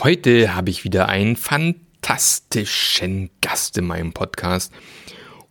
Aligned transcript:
Heute 0.00 0.54
habe 0.54 0.70
ich 0.70 0.84
wieder 0.84 1.08
einen 1.08 1.34
fantastischen 1.34 3.30
Gast 3.40 3.76
in 3.78 3.84
meinem 3.84 4.12
Podcast 4.12 4.72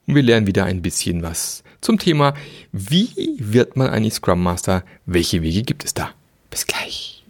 und 0.07 0.15
wir 0.15 0.23
lernen 0.23 0.47
wieder 0.47 0.63
ein 0.63 0.81
bisschen 0.81 1.21
was 1.21 1.65
zum 1.81 1.99
Thema, 1.99 2.33
wie 2.71 3.09
wird 3.39 3.75
man 3.75 3.89
eigentlich 3.89 4.13
Scrum 4.13 4.41
Master? 4.41 4.85
Welche 5.05 5.41
Wege 5.41 5.63
gibt 5.63 5.83
es 5.83 5.93
da? 5.93 6.11
Bis 6.49 6.65
gleich. 6.65 7.25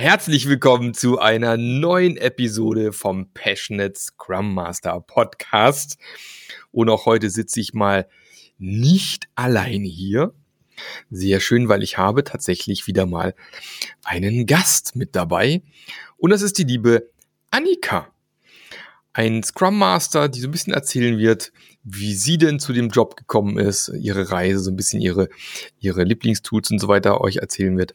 Herzlich 0.00 0.48
willkommen 0.48 0.94
zu 0.94 1.18
einer 1.18 1.56
neuen 1.56 2.16
Episode 2.18 2.92
vom 2.92 3.32
Passionate 3.34 3.98
Scrum 3.98 4.54
Master 4.54 5.00
Podcast. 5.00 5.98
Und 6.70 6.88
auch 6.88 7.04
heute 7.04 7.30
sitze 7.30 7.58
ich 7.58 7.74
mal 7.74 8.06
nicht 8.58 9.28
alleine 9.34 9.88
hier. 9.88 10.34
Sehr 11.10 11.40
schön, 11.40 11.68
weil 11.68 11.82
ich 11.82 11.98
habe 11.98 12.22
tatsächlich 12.22 12.86
wieder 12.86 13.06
mal 13.06 13.34
einen 14.04 14.46
Gast 14.46 14.94
mit 14.94 15.16
dabei. 15.16 15.62
Und 16.16 16.30
das 16.30 16.42
ist 16.42 16.58
die 16.58 16.64
liebe 16.64 17.10
Annika. 17.50 18.06
Ein 19.12 19.42
Scrum 19.42 19.76
Master, 19.78 20.28
die 20.28 20.38
so 20.38 20.46
ein 20.46 20.52
bisschen 20.52 20.74
erzählen 20.74 21.18
wird, 21.18 21.50
wie 21.82 22.14
sie 22.14 22.38
denn 22.38 22.60
zu 22.60 22.72
dem 22.72 22.90
Job 22.90 23.16
gekommen 23.16 23.58
ist, 23.58 23.90
ihre 23.98 24.30
Reise, 24.30 24.60
so 24.60 24.70
ein 24.70 24.76
bisschen 24.76 25.00
ihre, 25.00 25.28
ihre 25.80 26.04
Lieblingstools 26.04 26.70
und 26.70 26.78
so 26.78 26.86
weiter 26.86 27.20
euch 27.20 27.38
erzählen 27.38 27.76
wird. 27.76 27.94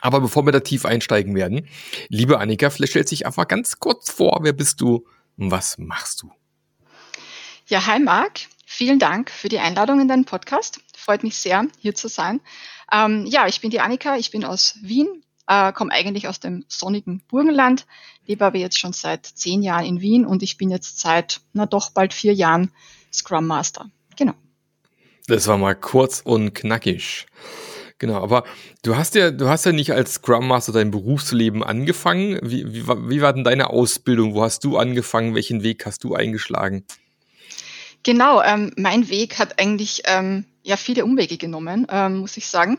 Aber 0.00 0.20
bevor 0.20 0.44
wir 0.44 0.52
da 0.52 0.60
tief 0.60 0.84
einsteigen 0.84 1.34
werden, 1.34 1.68
liebe 2.08 2.38
Annika, 2.38 2.70
vielleicht 2.70 2.92
stellt 2.92 3.08
sich 3.08 3.26
einfach 3.26 3.48
ganz 3.48 3.78
kurz 3.78 4.10
vor, 4.10 4.40
wer 4.42 4.52
bist 4.52 4.80
du 4.80 5.06
und 5.36 5.50
was 5.50 5.78
machst 5.78 6.22
du? 6.22 6.32
Ja, 7.66 7.86
hi 7.86 8.00
Marc, 8.00 8.40
vielen 8.66 8.98
Dank 8.98 9.30
für 9.30 9.48
die 9.48 9.58
Einladung 9.58 10.00
in 10.00 10.08
deinen 10.08 10.24
Podcast. 10.24 10.80
Freut 10.96 11.22
mich 11.22 11.36
sehr, 11.36 11.66
hier 11.78 11.94
zu 11.94 12.08
sein. 12.08 12.40
Ähm, 12.92 13.26
ja, 13.26 13.46
ich 13.46 13.60
bin 13.60 13.70
die 13.70 13.80
Annika, 13.80 14.16
ich 14.16 14.30
bin 14.30 14.44
aus 14.44 14.76
Wien, 14.82 15.22
äh, 15.46 15.72
komme 15.72 15.92
eigentlich 15.92 16.28
aus 16.28 16.40
dem 16.40 16.64
sonnigen 16.68 17.22
Burgenland, 17.28 17.86
lebe 18.26 18.44
aber 18.44 18.58
jetzt 18.58 18.78
schon 18.78 18.92
seit 18.92 19.26
zehn 19.26 19.62
Jahren 19.62 19.86
in 19.86 20.00
Wien 20.00 20.26
und 20.26 20.42
ich 20.42 20.56
bin 20.56 20.70
jetzt 20.70 21.00
seit, 21.00 21.40
na 21.52 21.66
doch, 21.66 21.90
bald 21.90 22.12
vier 22.12 22.34
Jahren 22.34 22.72
Scrum 23.12 23.46
Master. 23.46 23.90
Genau. 24.16 24.34
Das 25.26 25.46
war 25.46 25.56
mal 25.56 25.74
kurz 25.74 26.20
und 26.20 26.54
knackig. 26.54 27.26
Genau, 27.98 28.22
aber 28.22 28.44
du 28.82 28.96
hast 28.96 29.14
ja, 29.14 29.30
du 29.30 29.48
hast 29.48 29.64
ja 29.64 29.72
nicht 29.72 29.92
als 29.92 30.14
Scrum 30.14 30.48
Master 30.48 30.72
dein 30.72 30.90
Berufsleben 30.90 31.62
angefangen. 31.62 32.38
Wie, 32.42 32.72
wie, 32.72 32.86
wie 32.86 33.20
war 33.20 33.32
denn 33.32 33.44
deine 33.44 33.70
Ausbildung? 33.70 34.34
Wo 34.34 34.42
hast 34.42 34.64
du 34.64 34.76
angefangen? 34.76 35.34
Welchen 35.34 35.62
Weg 35.62 35.86
hast 35.86 36.04
du 36.04 36.14
eingeschlagen? 36.14 36.84
Genau, 38.02 38.42
ähm, 38.42 38.72
mein 38.76 39.08
Weg 39.08 39.38
hat 39.38 39.60
eigentlich 39.60 40.02
ähm, 40.06 40.44
ja 40.64 40.76
viele 40.76 41.04
Umwege 41.04 41.36
genommen, 41.36 41.86
ähm, 41.88 42.18
muss 42.18 42.36
ich 42.36 42.48
sagen. 42.48 42.78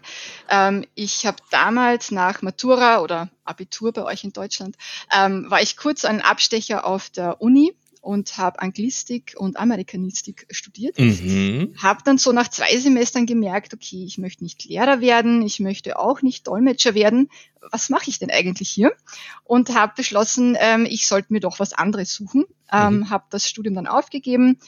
Ähm, 0.50 0.86
ich 0.96 1.26
habe 1.26 1.38
damals 1.50 2.12
nach 2.12 2.42
Matura 2.42 3.00
oder 3.00 3.30
Abitur 3.46 3.94
bei 3.94 4.04
euch 4.04 4.26
in 4.26 4.34
Deutschland, 4.34 4.76
ähm, 5.14 5.50
war 5.50 5.62
ich 5.62 5.78
kurz 5.78 6.04
ein 6.04 6.22
Abstecher 6.22 6.86
auf 6.86 7.10
der 7.10 7.42
Uni 7.42 7.74
und 8.04 8.38
habe 8.38 8.60
Anglistik 8.60 9.34
und 9.38 9.56
Amerikanistik 9.56 10.46
studiert. 10.52 11.00
Mhm. 11.00 11.74
Habe 11.82 12.02
dann 12.04 12.18
so 12.18 12.34
nach 12.34 12.50
zwei 12.50 12.76
Semestern 12.76 13.26
gemerkt, 13.26 13.74
okay, 13.74 14.04
ich 14.06 14.18
möchte 14.18 14.44
nicht 14.44 14.66
Lehrer 14.66 15.00
werden, 15.00 15.42
ich 15.42 15.62
möchte 15.62 15.98
auch 15.98 16.22
nicht 16.22 16.46
Dolmetscher 16.48 16.96
werden. 16.96 17.30
Was 17.72 17.90
mache 17.90 18.10
ich 18.10 18.20
denn 18.20 18.30
eigentlich 18.30 18.70
hier? 18.70 18.92
Und 19.46 19.74
habe 19.74 19.94
beschlossen, 19.96 20.58
ähm, 20.60 20.86
ich 20.86 21.08
sollte 21.08 21.32
mir 21.32 21.40
doch 21.40 21.60
was 21.60 21.72
anderes 21.72 22.14
suchen. 22.14 22.44
Ähm, 22.70 22.98
mhm. 22.98 23.10
Habe 23.10 23.24
das 23.30 23.48
Studium 23.48 23.76
dann 23.76 23.88
aufgegeben 23.88 24.60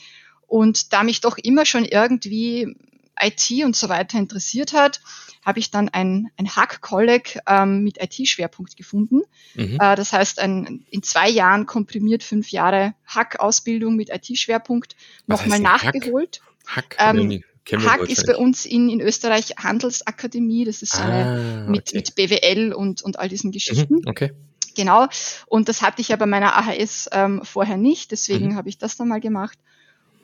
und 0.48 0.94
da 0.94 1.04
mich 1.04 1.20
doch 1.20 1.38
immer 1.38 1.66
schon 1.66 1.84
irgendwie 1.84 2.78
IT 3.22 3.64
und 3.64 3.76
so 3.76 3.90
weiter 3.90 4.18
interessiert 4.18 4.74
hat, 4.74 5.02
habe 5.46 5.60
ich 5.60 5.72
dann 5.72 5.90
ein, 5.90 6.32
ein 6.38 6.56
Hack-Colleg 6.56 7.40
ähm, 7.48 7.84
mit 7.84 8.02
IT-Schwerpunkt 8.02 8.76
gefunden. 8.76 9.22
Mhm. 9.54 9.78
Äh, 9.80 9.96
das 9.96 10.12
heißt, 10.12 10.40
ein, 10.40 10.86
in 10.90 11.04
zwei 11.04 11.30
Jahren 11.30 11.68
komprimiert 11.68 12.24
fünf 12.24 12.50
Jahre 12.50 12.96
Hack-Ausbildung 13.06 13.96
mit 13.96 14.10
IT-Schwerpunkt 14.10 14.96
nochmal 15.28 15.60
nachgeholt. 15.60 16.42
Hack? 16.66 16.98
Hack, 16.98 17.18
ähm, 17.20 17.44
Hack 17.74 18.10
ist 18.10 18.26
bei 18.26 18.36
uns 18.36 18.66
in, 18.66 18.90
in 18.90 19.02
Österreich 19.02 19.56
Handelsakademie. 19.58 20.66
Das 20.66 20.82
ist 20.82 20.94
so 20.94 21.02
eine 21.02 21.26
ah, 21.26 21.62
okay. 21.64 21.72
mit, 21.72 21.94
mit 21.94 22.16
BWL 22.16 22.74
und, 22.74 23.02
und 23.02 23.20
all 23.20 23.30
diesen 23.30 23.52
Geschichten. 23.52 23.96
Mhm, 23.96 24.08
okay. 24.08 24.32
Genau. 24.76 25.08
Und 25.48 25.70
das 25.70 25.82
hatte 25.82 26.02
ich 26.02 26.10
ja 26.10 26.16
bei 26.16 26.26
meiner 26.26 26.56
AHS 26.58 27.10
ähm, 27.12 27.42
vorher 27.44 27.78
nicht. 27.78 28.12
Deswegen 28.12 28.50
mhm. 28.50 28.56
habe 28.56 28.70
ich 28.70 28.78
das 28.78 28.98
dann 28.98 29.08
mal 29.08 29.22
gemacht 29.22 29.58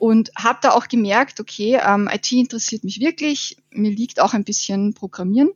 und 0.01 0.31
habe 0.35 0.57
da 0.63 0.71
auch 0.71 0.87
gemerkt, 0.87 1.39
okay, 1.39 1.79
ähm, 1.79 2.09
IT 2.11 2.31
interessiert 2.31 2.83
mich 2.83 2.99
wirklich, 2.99 3.57
mir 3.69 3.91
liegt 3.91 4.19
auch 4.19 4.33
ein 4.33 4.43
bisschen 4.43 4.95
Programmieren 4.95 5.51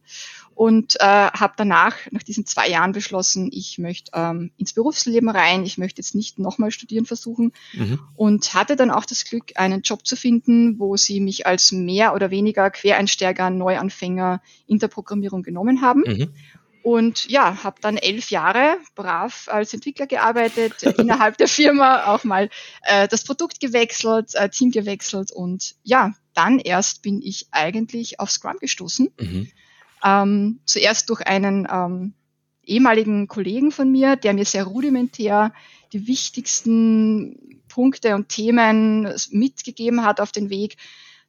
und 0.53 0.97
äh, 0.99 1.03
habe 1.03 1.55
danach, 1.57 1.95
nach 2.11 2.21
diesen 2.21 2.45
zwei 2.45 2.69
Jahren 2.69 2.91
beschlossen, 2.91 3.49
ich 3.51 3.79
möchte 3.79 4.11
ähm, 4.13 4.51
ins 4.57 4.73
Berufsleben 4.73 5.29
rein, 5.29 5.65
ich 5.65 5.79
möchte 5.79 5.99
jetzt 5.99 6.13
nicht 6.13 6.37
nochmal 6.37 6.69
studieren 6.69 7.07
versuchen 7.07 7.53
mhm. 7.73 7.99
und 8.13 8.53
hatte 8.53 8.75
dann 8.75 8.91
auch 8.91 9.05
das 9.05 9.25
Glück, 9.25 9.53
einen 9.55 9.81
Job 9.81 10.05
zu 10.05 10.15
finden, 10.15 10.77
wo 10.77 10.95
sie 10.95 11.21
mich 11.21 11.47
als 11.47 11.71
mehr 11.71 12.13
oder 12.13 12.29
weniger 12.29 12.69
Quereinsteiger, 12.69 13.49
Neuanfänger 13.49 14.43
in 14.67 14.77
der 14.77 14.89
Programmierung 14.89 15.41
genommen 15.41 15.81
haben. 15.81 16.03
Mhm. 16.05 16.33
Und 16.85 17.27
ja, 17.31 17.63
habe 17.63 17.81
dann 17.81 17.97
elf 17.97 18.29
Jahre 18.29 18.77
brav 18.93 19.47
als 19.47 19.73
Entwickler 19.73 20.05
gearbeitet, 20.05 20.83
innerhalb 20.99 21.35
der 21.35 21.47
Firma 21.47 22.05
auch 22.05 22.23
mal 22.23 22.51
äh, 22.83 23.07
das 23.07 23.23
Produkt 23.23 23.59
gewechselt, 23.59 24.35
äh, 24.35 24.49
Team 24.49 24.69
gewechselt 24.69 25.31
und 25.31 25.73
ja, 25.81 26.13
dann 26.35 26.59
erst 26.59 27.01
bin 27.01 27.23
ich 27.23 27.47
eigentlich 27.49 28.19
auf 28.19 28.29
Scrum 28.29 28.57
gestoßen. 28.59 29.09
Mhm. 29.19 29.47
Ähm, 30.03 30.59
zuerst 30.65 31.09
durch 31.09 31.21
einen 31.21 31.67
ähm, 31.71 32.13
ehemaligen 32.63 33.27
Kollegen 33.27 33.71
von 33.71 33.91
mir, 33.91 34.15
der 34.15 34.35
mir 34.35 34.45
sehr 34.45 34.65
rudimentär 34.65 35.53
die 35.91 36.05
wichtigsten 36.05 37.63
Punkte 37.67 38.13
und 38.13 38.29
Themen 38.29 39.11
mitgegeben 39.31 40.05
hat 40.05 40.21
auf 40.21 40.31
den 40.31 40.51
Weg, 40.51 40.77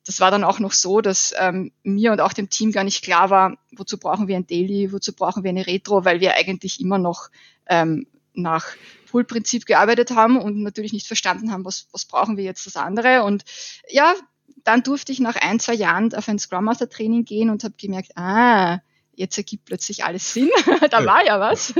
das 0.06 0.20
war 0.20 0.30
dann 0.30 0.44
auch 0.44 0.60
noch 0.60 0.72
so, 0.72 1.00
dass 1.00 1.34
ähm, 1.36 1.72
mir 1.82 2.12
und 2.12 2.20
auch 2.20 2.32
dem 2.32 2.48
Team 2.48 2.70
gar 2.70 2.84
nicht 2.84 3.02
klar 3.02 3.28
war, 3.28 3.58
wozu 3.72 3.98
brauchen 3.98 4.28
wir 4.28 4.36
ein 4.36 4.46
Daily, 4.46 4.92
wozu 4.92 5.12
brauchen 5.12 5.42
wir 5.42 5.50
eine 5.50 5.66
Retro, 5.66 6.04
weil 6.04 6.20
wir 6.20 6.34
eigentlich 6.34 6.80
immer 6.80 6.98
noch 6.98 7.28
ähm, 7.66 8.06
nach 8.32 8.66
Pull-Prinzip 9.10 9.66
gearbeitet 9.66 10.12
haben 10.12 10.36
und 10.38 10.62
natürlich 10.62 10.92
nicht 10.92 11.08
verstanden 11.08 11.50
haben, 11.50 11.64
was, 11.64 11.88
was 11.90 12.04
brauchen 12.04 12.36
wir 12.36 12.44
jetzt 12.44 12.66
das 12.66 12.76
andere. 12.76 13.24
Und 13.24 13.44
ja, 13.88 14.14
dann 14.62 14.82
durfte 14.82 15.10
ich 15.10 15.18
nach 15.18 15.36
ein, 15.36 15.58
zwei 15.58 15.74
Jahren 15.74 16.14
auf 16.14 16.28
ein 16.28 16.38
Scrum 16.38 16.64
Master 16.64 16.88
Training 16.88 17.24
gehen 17.24 17.50
und 17.50 17.64
habe 17.64 17.74
gemerkt, 17.76 18.16
ah, 18.16 18.78
jetzt 19.16 19.36
ergibt 19.38 19.64
plötzlich 19.64 20.04
alles 20.04 20.32
Sinn. 20.32 20.50
da 20.90 21.04
war 21.04 21.24
ja 21.24 21.40
was. 21.40 21.74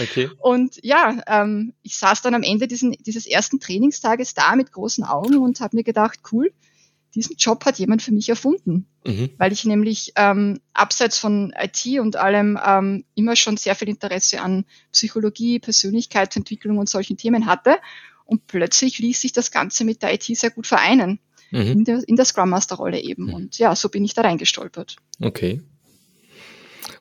okay. 0.00 0.30
Und 0.38 0.78
ja, 0.82 1.20
ähm, 1.26 1.74
ich 1.82 1.96
saß 1.98 2.22
dann 2.22 2.34
am 2.34 2.42
Ende 2.42 2.68
diesen, 2.68 2.92
dieses 2.92 3.26
ersten 3.26 3.60
Trainingstages 3.60 4.34
da 4.34 4.54
mit 4.56 4.72
großen 4.72 5.04
Augen 5.04 5.38
und 5.38 5.60
habe 5.60 5.76
mir 5.76 5.82
gedacht, 5.82 6.20
cool, 6.30 6.52
diesen 7.14 7.36
Job 7.36 7.64
hat 7.64 7.78
jemand 7.78 8.02
für 8.02 8.12
mich 8.12 8.28
erfunden, 8.28 8.86
mhm. 9.06 9.30
weil 9.36 9.52
ich 9.52 9.64
nämlich 9.64 10.12
ähm, 10.16 10.60
abseits 10.72 11.18
von 11.18 11.52
IT 11.58 12.00
und 12.00 12.16
allem 12.16 12.58
ähm, 12.64 13.04
immer 13.14 13.36
schon 13.36 13.56
sehr 13.56 13.74
viel 13.74 13.88
Interesse 13.88 14.40
an 14.40 14.64
Psychologie, 14.92 15.58
Persönlichkeitsentwicklung 15.58 16.78
und 16.78 16.88
solchen 16.88 17.16
Themen 17.16 17.46
hatte. 17.46 17.76
Und 18.24 18.46
plötzlich 18.46 18.98
ließ 18.98 19.20
sich 19.20 19.32
das 19.32 19.50
Ganze 19.50 19.84
mit 19.84 20.02
der 20.02 20.14
IT 20.14 20.24
sehr 20.24 20.50
gut 20.50 20.66
vereinen. 20.66 21.18
Mhm. 21.50 21.60
In, 21.60 21.84
der, 21.84 22.02
in 22.06 22.16
der 22.16 22.24
Scrum 22.24 22.48
Master 22.48 22.76
Rolle 22.76 23.00
eben. 23.00 23.26
Mhm. 23.26 23.34
Und 23.34 23.58
ja, 23.58 23.76
so 23.76 23.90
bin 23.90 24.04
ich 24.04 24.14
da 24.14 24.22
reingestolpert. 24.22 24.96
Okay. 25.20 25.60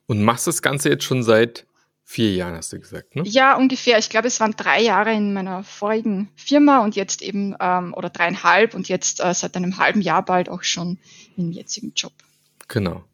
Und 0.08 0.22
machst 0.24 0.46
das 0.46 0.62
Ganze 0.62 0.90
jetzt 0.90 1.06
schon 1.06 1.24
seit 1.24 1.66
vier 2.12 2.34
Jahren, 2.34 2.56
hast 2.56 2.74
du 2.74 2.80
gesagt, 2.80 3.16
ne? 3.16 3.24
Ja, 3.26 3.56
ungefähr. 3.56 3.98
Ich 3.98 4.10
glaube, 4.10 4.28
es 4.28 4.40
waren 4.42 4.52
drei 4.52 4.82
Jahre 4.82 5.14
in 5.14 5.34
meiner 5.34 5.64
vorigen 5.64 6.30
Firma 6.36 6.84
und 6.84 6.98
jetzt 6.98 7.22
eben, 7.22 7.56
ähm, 7.60 7.94
oder 7.94 8.10
dreieinhalb 8.10 8.76
und 8.76 8.90
jetzt 8.90 9.22
äh, 9.22 9.34
seit 9.34 9.56
einem 9.56 9.78
halben 9.78 10.02
Jahr 10.02 10.24
bald 10.24 10.50
auch 10.50 10.64
schon 10.64 11.00
im 11.38 11.52
jetzigen 11.52 11.94
Job. 11.96 12.12
Genau. 12.68 13.06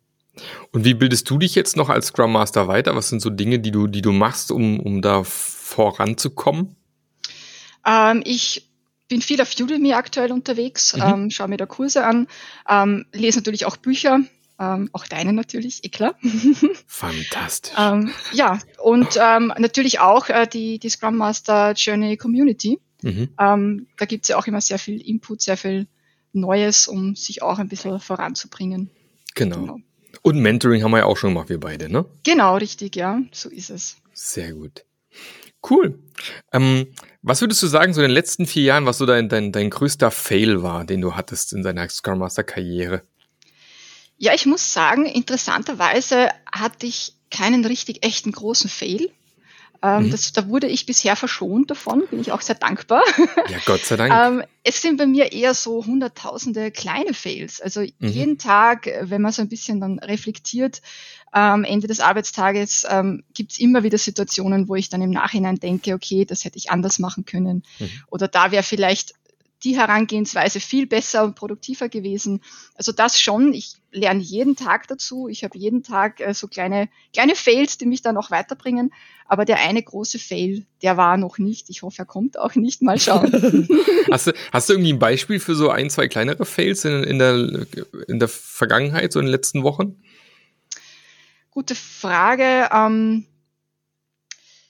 Und 0.72 0.84
wie 0.84 0.96
bildest 0.96 1.30
du 1.30 1.38
dich 1.38 1.54
jetzt 1.54 1.78
noch 1.78 1.90
als 1.90 2.08
Scrum 2.08 2.32
Master 2.32 2.68
weiter? 2.68 2.96
Was 2.96 3.10
sind 3.10 3.22
so 3.22 3.30
Dinge, 3.30 3.60
die 3.60 3.72
du, 3.72 3.86
die 3.86 4.02
du 4.02 4.12
machst, 4.12 4.52
um, 4.52 4.80
um 4.80 5.04
da 5.04 5.24
voranzukommen? 5.24 6.76
Ähm, 7.86 8.24
ich 8.26 8.68
bin 9.08 9.22
viel 9.22 9.40
auf 9.42 9.54
Udemy 9.60 9.94
aktuell 9.94 10.32
unterwegs, 10.32 10.96
mhm. 10.96 11.04
ähm, 11.04 11.30
schaue 11.30 11.50
mir 11.50 11.58
da 11.58 11.68
Kurse 11.68 12.04
an, 12.04 12.28
ähm, 12.68 13.06
lese 13.14 13.40
natürlich 13.40 13.66
auch 13.66 13.78
Bücher, 13.78 14.22
ähm, 14.60 14.90
auch 14.94 15.06
deine 15.06 15.34
natürlich, 15.34 15.84
eh 15.84 15.90
klar. 15.90 16.16
Fantastisch. 16.88 17.74
ähm, 17.78 18.12
ja, 18.34 18.60
und 18.82 19.18
ähm, 19.20 19.54
natürlich 19.58 20.00
auch 20.00 20.30
äh, 20.30 20.48
die, 20.48 20.80
die 20.80 20.90
Scrum 20.90 21.18
Master 21.18 21.74
Journey 21.74 22.18
Community. 22.18 22.80
Mhm. 23.04 23.30
Ähm, 23.40 23.88
da 23.98 24.06
gibt's 24.06 24.28
ja 24.30 24.38
auch 24.38 24.48
immer 24.48 24.62
sehr 24.62 24.80
viel 24.80 25.00
Input, 25.00 25.42
sehr 25.42 25.58
viel 25.58 25.88
Neues, 26.34 26.88
um 26.88 27.16
sich 27.16 27.42
auch 27.42 27.60
ein 27.60 27.68
bisschen 27.68 28.00
voranzubringen. 28.00 28.90
Genau. 29.36 29.60
genau. 29.60 29.78
Und 30.24 30.40
Mentoring 30.40 30.84
haben 30.84 30.92
wir 30.92 31.00
ja 31.00 31.06
auch 31.06 31.18
schon 31.18 31.32
gemacht, 31.32 31.50
wir 31.50 31.60
beide, 31.60 31.90
ne? 31.92 32.06
Genau, 32.24 32.58
richtig, 32.58 32.96
ja, 32.96 33.22
so 33.32 33.50
ist 33.50 33.70
es. 33.70 33.98
Sehr 34.14 34.54
gut. 34.54 34.84
Cool. 35.70 36.00
Ähm, 36.52 36.88
was 37.22 37.42
würdest 37.42 37.62
du 37.62 37.68
sagen, 37.68 37.94
so 37.94 38.02
in 38.02 38.08
den 38.08 38.14
letzten 38.14 38.46
vier 38.46 38.64
Jahren, 38.64 38.86
was 38.86 38.98
so 38.98 39.06
dein, 39.06 39.30
dein, 39.30 39.52
dein 39.52 39.70
größter 39.70 40.12
Fail 40.12 40.64
war, 40.64 40.86
den 40.86 41.02
du 41.02 41.16
hattest 41.16 41.54
in 41.54 41.62
deiner 41.62 41.88
Scrum 41.90 42.20
Master 42.20 42.44
Karriere? 42.44 43.04
Ja, 44.18 44.34
ich 44.34 44.46
muss 44.46 44.74
sagen, 44.74 45.06
interessanterweise 45.06 46.30
hatte 46.52 46.88
ich 46.88 47.14
keinen 47.30 47.66
richtig 47.66 48.04
echten 48.04 48.32
großen 48.32 48.70
Fail. 48.70 49.12
Ähm, 49.84 50.08
mhm. 50.08 50.12
das, 50.12 50.34
da 50.34 50.48
wurde 50.48 50.68
ich 50.68 50.88
bisher 50.88 51.16
verschont 51.16 51.70
davon, 51.70 52.04
bin 52.10 52.20
ich 52.20 52.32
auch 52.32 52.42
sehr 52.42 52.56
dankbar. 52.56 53.04
Ja, 53.48 53.60
Gott 53.66 53.86
sei 53.86 53.96
Dank. 53.96 54.12
ähm, 54.12 54.44
es 54.64 54.82
sind 54.82 54.98
bei 54.98 55.06
mir 55.06 55.32
eher 55.32 55.54
so 55.54 55.86
hunderttausende 55.86 56.72
kleine 56.72 57.14
Fails. 57.14 57.62
Also 57.62 57.82
mhm. 57.82 57.90
jeden 58.00 58.38
Tag, 58.40 58.90
wenn 59.02 59.22
man 59.22 59.32
so 59.32 59.44
ein 59.44 59.50
bisschen 59.50 59.80
dann 59.80 60.00
reflektiert, 60.00 60.82
am 61.32 61.64
Ende 61.64 61.88
des 61.88 62.00
Arbeitstages 62.00 62.88
ähm, 62.90 63.24
gibt 63.34 63.52
es 63.52 63.60
immer 63.60 63.84
wieder 63.84 63.98
Situationen, 63.98 64.68
wo 64.68 64.76
ich 64.76 64.90
dann 64.90 65.02
im 65.02 65.12
Nachhinein 65.12 65.58
denke, 65.58 65.94
okay, 65.94 66.26
das 66.26 66.46
hätte 66.46 66.58
ich 66.58 66.72
anders 66.72 67.00
machen 67.00 67.26
können. 67.26 67.64
Mhm. 67.80 67.90
Oder 68.08 68.28
da 68.28 68.52
wäre 68.52 68.64
vielleicht 68.64 69.14
die 69.64 69.76
Herangehensweise 69.76 70.60
viel 70.60 70.86
besser 70.86 71.24
und 71.24 71.36
produktiver 71.36 71.90
gewesen. 71.90 72.42
Also 72.76 72.92
das 72.92 73.20
schon. 73.20 73.54
Ich 73.54 73.76
lerne 73.92 74.22
jeden 74.22 74.56
Tag 74.56 74.88
dazu. 74.88 75.28
Ich 75.28 75.44
habe 75.44 75.58
jeden 75.58 75.82
Tag 75.82 76.20
äh, 76.20 76.34
so 76.34 76.48
kleine, 76.48 76.90
kleine 77.12 77.36
Fails, 77.36 77.78
die 77.78 77.88
mich 77.88 78.02
dann 78.02 78.18
auch 78.18 78.30
weiterbringen. 78.30 78.94
Aber 79.26 79.46
der 79.46 79.60
eine 79.60 79.82
große 79.82 80.20
Fail, 80.20 80.66
der 80.84 80.96
war 80.96 81.18
noch 81.18 81.40
nicht. 81.40 81.70
Ich 81.70 81.82
hoffe, 81.82 82.04
er 82.04 82.06
kommt 82.06 82.38
auch 82.38 82.56
nicht. 82.56 82.82
Mal 82.84 83.00
schauen. 83.00 83.32
hast, 84.12 84.28
du, 84.28 84.34
hast 84.52 84.70
du 84.70 84.74
irgendwie 84.74 84.94
ein 84.94 85.00
Beispiel 85.00 85.40
für 85.40 85.56
so 85.56 85.70
ein, 85.70 85.90
zwei 85.90 86.08
kleinere 86.08 86.46
Fails 86.46 86.86
in, 86.86 87.04
in, 87.04 87.18
der, 87.18 87.66
in 88.08 88.20
der 88.20 88.28
Vergangenheit, 88.28 89.12
so 89.12 89.20
in 89.20 89.26
den 89.26 89.32
letzten 89.32 89.64
Wochen? 89.64 90.02
Gute 91.50 91.74
Frage. 91.74 92.70
Ähm, 92.72 93.26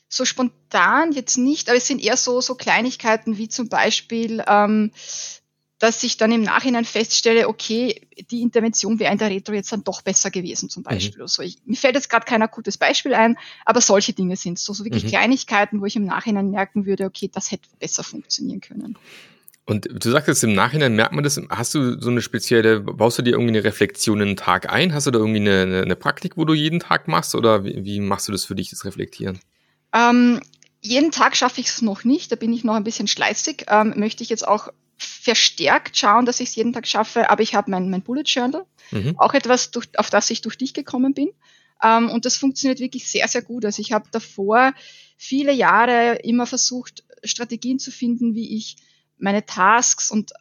so 0.09 0.25
spontan 0.25 1.11
jetzt 1.11 1.37
nicht, 1.37 1.69
aber 1.69 1.77
es 1.77 1.87
sind 1.87 2.03
eher 2.03 2.17
so, 2.17 2.41
so 2.41 2.55
Kleinigkeiten 2.55 3.37
wie 3.37 3.49
zum 3.49 3.69
Beispiel, 3.69 4.43
ähm, 4.47 4.91
dass 5.79 6.01
ich 6.03 6.17
dann 6.17 6.31
im 6.31 6.41
Nachhinein 6.41 6.85
feststelle, 6.85 7.47
okay, 7.47 8.07
die 8.31 8.41
Intervention 8.41 8.99
wäre 8.99 9.11
in 9.11 9.19
der 9.19 9.29
Retro 9.29 9.53
jetzt 9.53 9.71
dann 9.71 9.83
doch 9.83 10.01
besser 10.01 10.31
gewesen 10.31 10.69
zum 10.69 10.81
mhm. 10.81 10.85
Beispiel. 10.85 11.17
Mhm. 11.17 11.23
Also 11.23 11.43
ich, 11.43 11.57
mir 11.65 11.75
fällt 11.75 11.95
jetzt 11.95 12.09
gerade 12.09 12.25
kein 12.25 12.41
akutes 12.41 12.77
Beispiel 12.77 13.13
ein, 13.13 13.37
aber 13.65 13.81
solche 13.81 14.13
Dinge 14.13 14.35
sind 14.35 14.57
so, 14.57 14.73
so 14.73 14.85
wirklich 14.85 15.03
mhm. 15.03 15.09
Kleinigkeiten, 15.09 15.81
wo 15.81 15.85
ich 15.85 15.95
im 15.95 16.05
Nachhinein 16.05 16.49
merken 16.49 16.85
würde, 16.85 17.05
okay, 17.05 17.29
das 17.31 17.51
hätte 17.51 17.67
besser 17.79 18.03
funktionieren 18.03 18.61
können. 18.61 18.97
Und 19.65 19.89
du 19.91 20.09
sagst 20.09 20.29
jetzt 20.29 20.43
im 20.45 20.53
Nachhinein 20.53 20.95
merkt 20.95 21.11
man 21.11 21.25
das, 21.25 21.39
hast 21.49 21.75
du 21.75 21.99
so 21.99 22.09
eine 22.09 22.21
spezielle, 22.21 22.79
baust 22.79 23.19
du 23.19 23.21
dir 23.21 23.31
irgendwie 23.31 23.49
eine 23.49 23.65
Reflexion 23.65 24.21
in 24.21 24.27
den 24.29 24.37
Tag 24.37 24.71
ein? 24.71 24.93
Hast 24.93 25.07
du 25.07 25.11
da 25.11 25.19
irgendwie 25.19 25.41
eine, 25.41 25.81
eine 25.81 25.95
Praktik, 25.97 26.37
wo 26.37 26.45
du 26.45 26.53
jeden 26.53 26.79
Tag 26.79 27.09
machst 27.09 27.35
oder 27.35 27.65
wie, 27.65 27.83
wie 27.83 27.99
machst 27.99 28.29
du 28.29 28.31
das 28.31 28.45
für 28.45 28.55
dich, 28.55 28.69
das 28.69 28.85
Reflektieren? 28.85 29.39
Ähm, 29.97 30.41
jeden 30.81 31.11
Tag 31.11 31.35
schaffe 31.35 31.59
ich 31.59 31.67
es 31.67 31.81
noch 31.81 32.03
nicht, 32.03 32.31
da 32.31 32.35
bin 32.35 32.53
ich 32.53 32.63
noch 32.63 32.75
ein 32.75 32.83
bisschen 32.83 33.07
schleißig. 33.07 33.65
Ähm, 33.67 33.93
möchte 33.97 34.23
ich 34.23 34.29
jetzt 34.29 34.47
auch 34.47 34.69
verstärkt 34.97 35.97
schauen, 35.97 36.25
dass 36.25 36.39
ich 36.39 36.49
es 36.49 36.55
jeden 36.55 36.73
Tag 36.73 36.87
schaffe, 36.87 37.29
aber 37.29 37.41
ich 37.41 37.55
habe 37.55 37.71
mein, 37.71 37.89
mein 37.89 38.01
Bullet 38.01 38.23
Journal, 38.25 38.65
mhm. 38.91 39.15
auch 39.17 39.33
etwas, 39.33 39.71
durch, 39.71 39.87
auf 39.97 40.09
das 40.09 40.29
ich 40.29 40.41
durch 40.41 40.57
dich 40.57 40.73
gekommen 40.73 41.13
bin. 41.13 41.29
Ähm, 41.83 42.09
und 42.09 42.25
das 42.25 42.37
funktioniert 42.37 42.79
wirklich 42.79 43.09
sehr, 43.09 43.27
sehr 43.27 43.41
gut. 43.41 43.65
Also 43.65 43.81
ich 43.81 43.91
habe 43.91 44.07
davor 44.11 44.73
viele 45.17 45.51
Jahre 45.53 46.15
immer 46.23 46.45
versucht, 46.45 47.03
Strategien 47.23 47.79
zu 47.79 47.91
finden, 47.91 48.35
wie 48.35 48.55
ich 48.55 48.77
meine 49.17 49.45
Tasks 49.45 50.11
und 50.11 50.31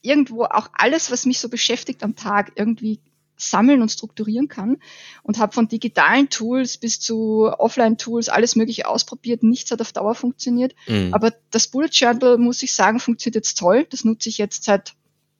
irgendwo 0.00 0.44
auch 0.44 0.68
alles, 0.72 1.10
was 1.10 1.26
mich 1.26 1.38
so 1.38 1.48
beschäftigt 1.48 2.02
am 2.02 2.16
Tag, 2.16 2.52
irgendwie 2.56 3.00
sammeln 3.38 3.80
und 3.80 3.90
strukturieren 3.90 4.48
kann 4.48 4.78
und 5.22 5.38
habe 5.38 5.52
von 5.52 5.68
digitalen 5.68 6.28
Tools 6.28 6.76
bis 6.76 7.00
zu 7.00 7.50
Offline-Tools 7.58 8.28
alles 8.28 8.56
Mögliche 8.56 8.88
ausprobiert. 8.88 9.42
Nichts 9.42 9.70
hat 9.70 9.80
auf 9.80 9.92
Dauer 9.92 10.14
funktioniert. 10.14 10.74
Mhm. 10.86 11.14
Aber 11.14 11.32
das 11.50 11.68
Bullet 11.68 11.88
Journal, 11.90 12.36
muss 12.36 12.62
ich 12.62 12.72
sagen, 12.72 13.00
funktioniert 13.00 13.36
jetzt 13.36 13.58
toll. 13.58 13.86
Das 13.88 14.04
nutze 14.04 14.28
ich 14.28 14.38
jetzt 14.38 14.64
seit 14.64 14.94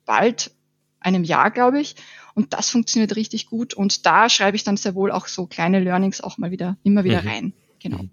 bald 0.06 0.52
einem 1.00 1.24
Jahr, 1.24 1.50
glaube 1.50 1.80
ich. 1.80 1.96
Und 2.34 2.52
das 2.52 2.70
funktioniert 2.70 3.16
richtig 3.16 3.46
gut. 3.46 3.74
Und 3.74 4.06
da 4.06 4.28
schreibe 4.28 4.56
ich 4.56 4.64
dann 4.64 4.76
sehr 4.76 4.94
wohl 4.94 5.10
auch 5.10 5.26
so 5.26 5.46
kleine 5.46 5.80
Learnings 5.80 6.20
auch 6.20 6.38
mal 6.38 6.50
wieder, 6.50 6.76
immer 6.84 7.04
wieder 7.04 7.22
mhm. 7.22 7.28
rein. 7.28 7.52
Genau. 7.80 7.98
Mhm. 7.98 8.10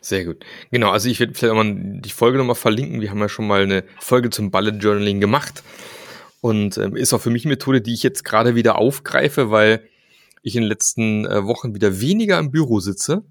Sehr 0.00 0.24
gut. 0.24 0.44
Genau, 0.70 0.90
also 0.90 1.08
ich 1.08 1.20
werde 1.20 1.34
vielleicht 1.34 1.52
auch 1.52 1.62
mal 1.62 1.74
die 1.74 2.10
Folge 2.10 2.38
nochmal 2.38 2.56
verlinken. 2.56 3.00
Wir 3.00 3.10
haben 3.10 3.20
ja 3.20 3.28
schon 3.28 3.46
mal 3.46 3.62
eine 3.62 3.84
Folge 4.00 4.30
zum 4.30 4.50
Bullet 4.50 4.78
Journaling 4.78 5.20
gemacht. 5.20 5.62
Und 6.42 6.76
ähm, 6.76 6.96
ist 6.96 7.12
auch 7.12 7.20
für 7.20 7.30
mich 7.30 7.44
eine 7.44 7.54
Methode, 7.54 7.80
die 7.80 7.94
ich 7.94 8.02
jetzt 8.02 8.24
gerade 8.24 8.56
wieder 8.56 8.76
aufgreife, 8.76 9.52
weil 9.52 9.88
ich 10.42 10.56
in 10.56 10.62
den 10.62 10.68
letzten 10.68 11.24
äh, 11.24 11.46
Wochen 11.46 11.72
wieder 11.72 12.00
weniger 12.00 12.36
im 12.40 12.50
Büro 12.50 12.80
sitze, 12.80 13.22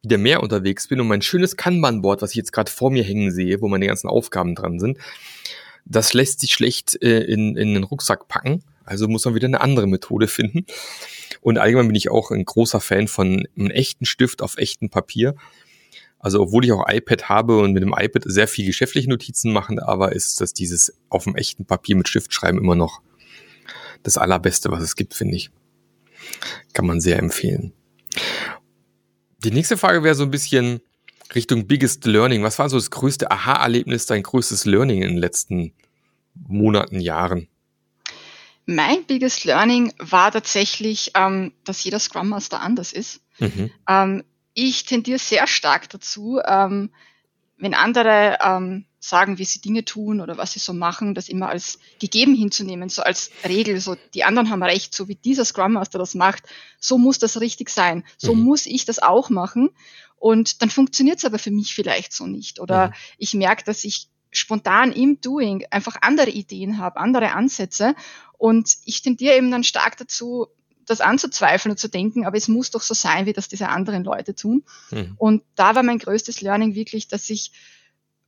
wieder 0.00 0.16
mehr 0.16 0.40
unterwegs 0.44 0.86
bin 0.86 1.00
und 1.00 1.08
mein 1.08 1.22
schönes 1.22 1.56
Kanban-Board, 1.56 2.22
was 2.22 2.30
ich 2.30 2.36
jetzt 2.36 2.52
gerade 2.52 2.70
vor 2.70 2.92
mir 2.92 3.02
hängen 3.02 3.32
sehe, 3.32 3.60
wo 3.60 3.66
meine 3.66 3.88
ganzen 3.88 4.06
Aufgaben 4.08 4.54
dran 4.54 4.78
sind, 4.78 4.98
das 5.84 6.14
lässt 6.14 6.38
sich 6.38 6.52
schlecht 6.52 7.02
äh, 7.02 7.24
in, 7.24 7.56
in 7.56 7.74
den 7.74 7.82
Rucksack 7.82 8.28
packen. 8.28 8.62
Also 8.84 9.08
muss 9.08 9.24
man 9.24 9.34
wieder 9.34 9.48
eine 9.48 9.60
andere 9.60 9.88
Methode 9.88 10.28
finden. 10.28 10.66
Und 11.40 11.58
allgemein 11.58 11.88
bin 11.88 11.96
ich 11.96 12.12
auch 12.12 12.30
ein 12.30 12.44
großer 12.44 12.80
Fan 12.80 13.08
von 13.08 13.48
einem 13.58 13.70
echten 13.72 14.04
Stift 14.04 14.40
auf 14.40 14.56
echtem 14.56 14.88
Papier. 14.88 15.34
Also 16.26 16.40
obwohl 16.40 16.64
ich 16.64 16.72
auch 16.72 16.84
iPad 16.88 17.28
habe 17.28 17.60
und 17.60 17.72
mit 17.72 17.84
dem 17.84 17.94
iPad 17.96 18.24
sehr 18.26 18.48
viel 18.48 18.66
geschäftliche 18.66 19.08
Notizen 19.08 19.52
machen, 19.52 19.78
aber 19.78 20.10
ist 20.10 20.40
das 20.40 20.52
dieses 20.52 20.92
auf 21.08 21.22
dem 21.22 21.36
echten 21.36 21.66
Papier 21.66 21.94
mit 21.94 22.08
Stift 22.08 22.34
schreiben 22.34 22.58
immer 22.58 22.74
noch 22.74 23.00
das 24.02 24.18
allerbeste, 24.18 24.72
was 24.72 24.82
es 24.82 24.96
gibt, 24.96 25.14
finde 25.14 25.36
ich. 25.36 25.52
Kann 26.72 26.84
man 26.84 27.00
sehr 27.00 27.20
empfehlen. 27.20 27.72
Die 29.44 29.52
nächste 29.52 29.76
Frage 29.76 30.02
wäre 30.02 30.16
so 30.16 30.24
ein 30.24 30.32
bisschen 30.32 30.80
Richtung 31.32 31.68
Biggest 31.68 32.04
Learning. 32.06 32.42
Was 32.42 32.58
war 32.58 32.68
so 32.70 32.76
das 32.76 32.90
größte 32.90 33.30
Aha-Erlebnis, 33.30 34.06
dein 34.06 34.24
größtes 34.24 34.64
Learning 34.64 35.02
in 35.02 35.10
den 35.10 35.18
letzten 35.18 35.74
Monaten, 36.34 36.98
Jahren? 36.98 37.46
Mein 38.64 39.04
Biggest 39.04 39.44
Learning 39.44 39.92
war 39.98 40.32
tatsächlich, 40.32 41.12
ähm, 41.14 41.52
dass 41.62 41.84
jeder 41.84 42.00
Scrum 42.00 42.30
Master 42.30 42.60
anders 42.62 42.92
ist. 42.92 43.20
Mhm. 43.38 43.70
Ähm, 43.88 44.24
ich 44.56 44.86
tendiere 44.86 45.18
sehr 45.18 45.46
stark 45.46 45.90
dazu, 45.90 46.40
ähm, 46.44 46.90
wenn 47.58 47.74
andere 47.74 48.38
ähm, 48.42 48.86
sagen, 48.98 49.38
wie 49.38 49.44
sie 49.44 49.60
Dinge 49.60 49.84
tun 49.84 50.20
oder 50.20 50.38
was 50.38 50.52
sie 50.52 50.58
so 50.58 50.72
machen, 50.72 51.14
das 51.14 51.28
immer 51.28 51.50
als 51.50 51.78
gegeben 52.00 52.34
hinzunehmen, 52.34 52.88
so 52.88 53.02
als 53.02 53.30
Regel, 53.46 53.78
so 53.80 53.96
die 54.14 54.24
anderen 54.24 54.50
haben 54.50 54.62
recht, 54.62 54.94
so 54.94 55.08
wie 55.08 55.14
dieser 55.14 55.44
Scrum 55.44 55.74
Master 55.74 55.98
das 55.98 56.14
macht, 56.14 56.44
so 56.80 56.96
muss 56.96 57.18
das 57.18 57.38
richtig 57.40 57.68
sein, 57.68 58.02
so 58.16 58.34
mhm. 58.34 58.42
muss 58.42 58.64
ich 58.64 58.86
das 58.86 58.98
auch 58.98 59.28
machen. 59.28 59.70
Und 60.16 60.62
dann 60.62 60.70
funktioniert 60.70 61.18
es 61.18 61.26
aber 61.26 61.38
für 61.38 61.50
mich 61.50 61.74
vielleicht 61.74 62.14
so 62.14 62.26
nicht. 62.26 62.58
Oder 62.58 62.88
mhm. 62.88 62.92
ich 63.18 63.34
merke, 63.34 63.62
dass 63.64 63.84
ich 63.84 64.08
spontan 64.30 64.90
im 64.90 65.20
Doing 65.20 65.66
einfach 65.70 65.96
andere 66.00 66.30
Ideen 66.30 66.78
habe, 66.78 66.98
andere 66.98 67.32
Ansätze. 67.32 67.94
Und 68.38 68.76
ich 68.86 69.02
tendiere 69.02 69.36
eben 69.36 69.50
dann 69.50 69.64
stark 69.64 69.98
dazu, 69.98 70.46
das 70.86 71.00
anzuzweifeln 71.00 71.72
und 71.72 71.78
zu 71.78 71.88
denken, 71.88 72.24
aber 72.24 72.36
es 72.36 72.48
muss 72.48 72.70
doch 72.70 72.82
so 72.82 72.94
sein, 72.94 73.26
wie 73.26 73.32
das 73.32 73.48
diese 73.48 73.68
anderen 73.68 74.04
Leute 74.04 74.34
tun. 74.34 74.64
Mhm. 74.90 75.14
Und 75.18 75.42
da 75.54 75.74
war 75.74 75.82
mein 75.82 75.98
größtes 75.98 76.40
Learning 76.40 76.74
wirklich, 76.74 77.08
dass 77.08 77.28
ich 77.28 77.52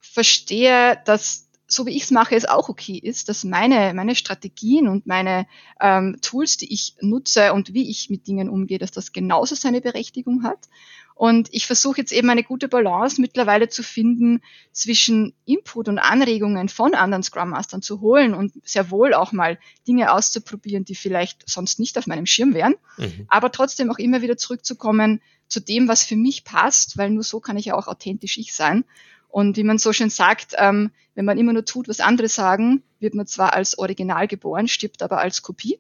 verstehe, 0.01 1.01
dass 1.05 1.48
so 1.69 1.85
wie 1.87 1.95
ich 1.95 2.05
es 2.05 2.11
mache, 2.11 2.35
es 2.35 2.47
auch 2.47 2.71
okay 2.71 2.97
ist, 2.97 3.29
dass 3.29 3.45
meine, 3.45 3.93
meine 3.95 4.15
Strategien 4.15 4.89
und 4.89 5.07
meine 5.07 5.47
ähm, 5.81 6.17
Tools, 6.23 6.57
die 6.57 6.73
ich 6.73 6.95
nutze 7.01 7.53
und 7.53 7.75
wie 7.75 7.91
ich 7.91 8.09
mit 8.09 8.27
Dingen 8.27 8.49
umgehe, 8.49 8.79
dass 8.79 8.91
das 8.91 9.13
genauso 9.13 9.55
seine 9.55 9.83
Berechtigung 9.83 10.43
hat. 10.43 10.69
Und 11.15 11.49
ich 11.53 11.67
versuche 11.67 11.99
jetzt 11.99 12.13
eben 12.13 12.31
eine 12.31 12.45
gute 12.45 12.69
Balance 12.69 13.21
mittlerweile 13.21 13.69
zu 13.69 13.83
finden 13.83 14.41
zwischen 14.73 15.35
Input 15.45 15.89
und 15.89 15.99
Anregungen 15.99 16.69
von 16.69 16.95
anderen 16.95 17.25
Scrum 17.25 17.51
Mastern 17.51 17.83
zu 17.83 18.01
holen 18.01 18.35
und 18.35 18.53
sehr 18.65 18.91
wohl 18.93 19.13
auch 19.13 19.33
mal 19.33 19.59
Dinge 19.87 20.13
auszuprobieren, 20.13 20.85
die 20.85 20.95
vielleicht 20.95 21.43
sonst 21.47 21.81
nicht 21.81 21.99
auf 21.99 22.07
meinem 22.07 22.25
Schirm 22.25 22.55
wären, 22.55 22.77
mhm. 22.99 23.27
aber 23.29 23.51
trotzdem 23.51 23.91
auch 23.91 23.99
immer 23.99 24.23
wieder 24.23 24.37
zurückzukommen 24.37 25.21
zu 25.49 25.61
dem, 25.61 25.89
was 25.89 26.05
für 26.05 26.17
mich 26.17 26.45
passt, 26.45 26.97
weil 26.97 27.11
nur 27.11 27.25
so 27.25 27.41
kann 27.41 27.57
ich 27.57 27.67
ja 27.67 27.75
auch 27.75 27.89
authentisch 27.89 28.39
ich 28.39 28.55
sein. 28.55 28.85
Und 29.29 29.57
wie 29.57 29.65
man 29.65 29.79
so 29.79 29.93
schön 29.93 30.11
sagt, 30.11 30.55
ähm, 30.57 30.91
wenn 31.15 31.25
man 31.25 31.39
immer 31.39 31.53
nur 31.53 31.65
tut, 31.65 31.89
was 31.89 32.01
andere 32.01 32.29
sagen, 32.29 32.83
wird 33.01 33.15
man 33.15 33.27
zwar 33.27 33.55
als 33.55 33.79
Original 33.79 34.27
geboren, 34.27 34.69
stirbt 34.69 35.03
aber 35.03 35.19
als 35.19 35.43
Kopie. 35.43 35.79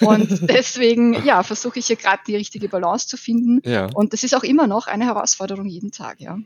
Und 0.00 0.28
deswegen, 0.50 1.24
ja, 1.24 1.42
versuche 1.42 1.78
ich 1.78 1.86
hier 1.86 1.96
gerade 1.96 2.22
die 2.26 2.36
richtige 2.36 2.68
Balance 2.68 3.08
zu 3.08 3.16
finden. 3.16 3.60
Ja. 3.64 3.86
Und 3.94 4.12
das 4.12 4.24
ist 4.24 4.34
auch 4.34 4.42
immer 4.42 4.66
noch 4.66 4.86
eine 4.86 5.06
Herausforderung 5.06 5.66
jeden 5.66 5.90
Tag, 5.90 6.20
ja. 6.20 6.38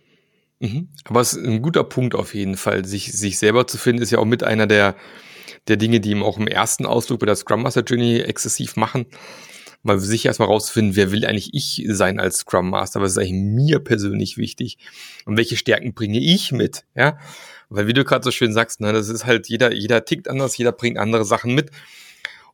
Mhm. 0.61 0.89
Aber 1.05 1.21
es 1.21 1.35
ist 1.35 1.45
ein 1.45 1.63
guter 1.63 1.85
Punkt 1.85 2.15
auf 2.15 2.35
jeden 2.35 2.57
Fall. 2.57 2.85
Sich, 2.85 3.13
sich 3.13 3.39
selber 3.39 3.67
zu 3.67 3.79
finden, 3.79 4.03
ist 4.03 4.11
ja 4.11 4.19
auch 4.19 4.25
mit 4.25 4.43
einer 4.43 4.67
der, 4.67 4.97
der 5.69 5.77
Dinge, 5.77 6.01
die 6.01 6.11
ihm 6.11 6.23
auch 6.23 6.39
im 6.39 6.49
ersten 6.49 6.87
Ausflug 6.87 7.21
bei 7.21 7.27
der 7.27 7.37
Scrum 7.37 7.63
Master 7.63 7.83
Journey 7.83 8.21
exzessiv 8.21 8.77
machen. 8.77 9.07
Mal 9.83 10.01
sich 10.01 10.27
erstmal 10.27 10.49
rauszufinden, 10.49 10.97
wer 10.97 11.13
will 11.13 11.25
eigentlich 11.25 11.55
ich 11.55 11.85
sein 11.89 12.19
als 12.19 12.39
Scrum 12.39 12.71
Master? 12.71 13.01
Was 13.01 13.13
ist 13.13 13.19
eigentlich 13.19 13.33
mir 13.33 13.79
persönlich 13.79 14.37
wichtig? 14.37 14.79
Und 15.25 15.37
welche 15.37 15.57
Stärken 15.57 15.95
bringe 15.95 16.19
ich 16.19 16.53
mit? 16.53 16.85
Ja. 16.95 17.19
Weil 17.69 17.87
wie 17.87 17.93
du 17.93 18.05
gerade 18.05 18.25
so 18.25 18.31
schön 18.31 18.53
sagst, 18.53 18.81
ne, 18.81 18.93
das 18.93 19.09
ist 19.09 19.27
halt 19.27 19.49
jeder, 19.49 19.73
jeder 19.73 20.05
tickt 20.05 20.29
anders, 20.29 20.57
jeder 20.57 20.73
bringt 20.73 20.99
andere 20.99 21.25
Sachen 21.25 21.55
mit. 21.55 21.71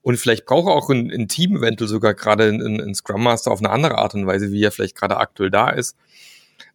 Und 0.02 0.18
vielleicht 0.18 0.44
braucht 0.44 0.68
auch 0.68 0.90
ein, 0.90 1.10
ein 1.10 1.28
Team 1.28 1.56
eventuell 1.56 1.88
sogar 1.88 2.12
gerade 2.12 2.48
ein, 2.48 2.94
Scrum 2.94 3.22
Master 3.22 3.50
auf 3.50 3.60
eine 3.60 3.70
andere 3.70 3.96
Art 3.96 4.14
und 4.14 4.26
Weise, 4.26 4.52
wie 4.52 4.62
er 4.62 4.70
vielleicht 4.70 4.96
gerade 4.96 5.16
aktuell 5.16 5.50
da 5.50 5.70
ist. 5.70 5.96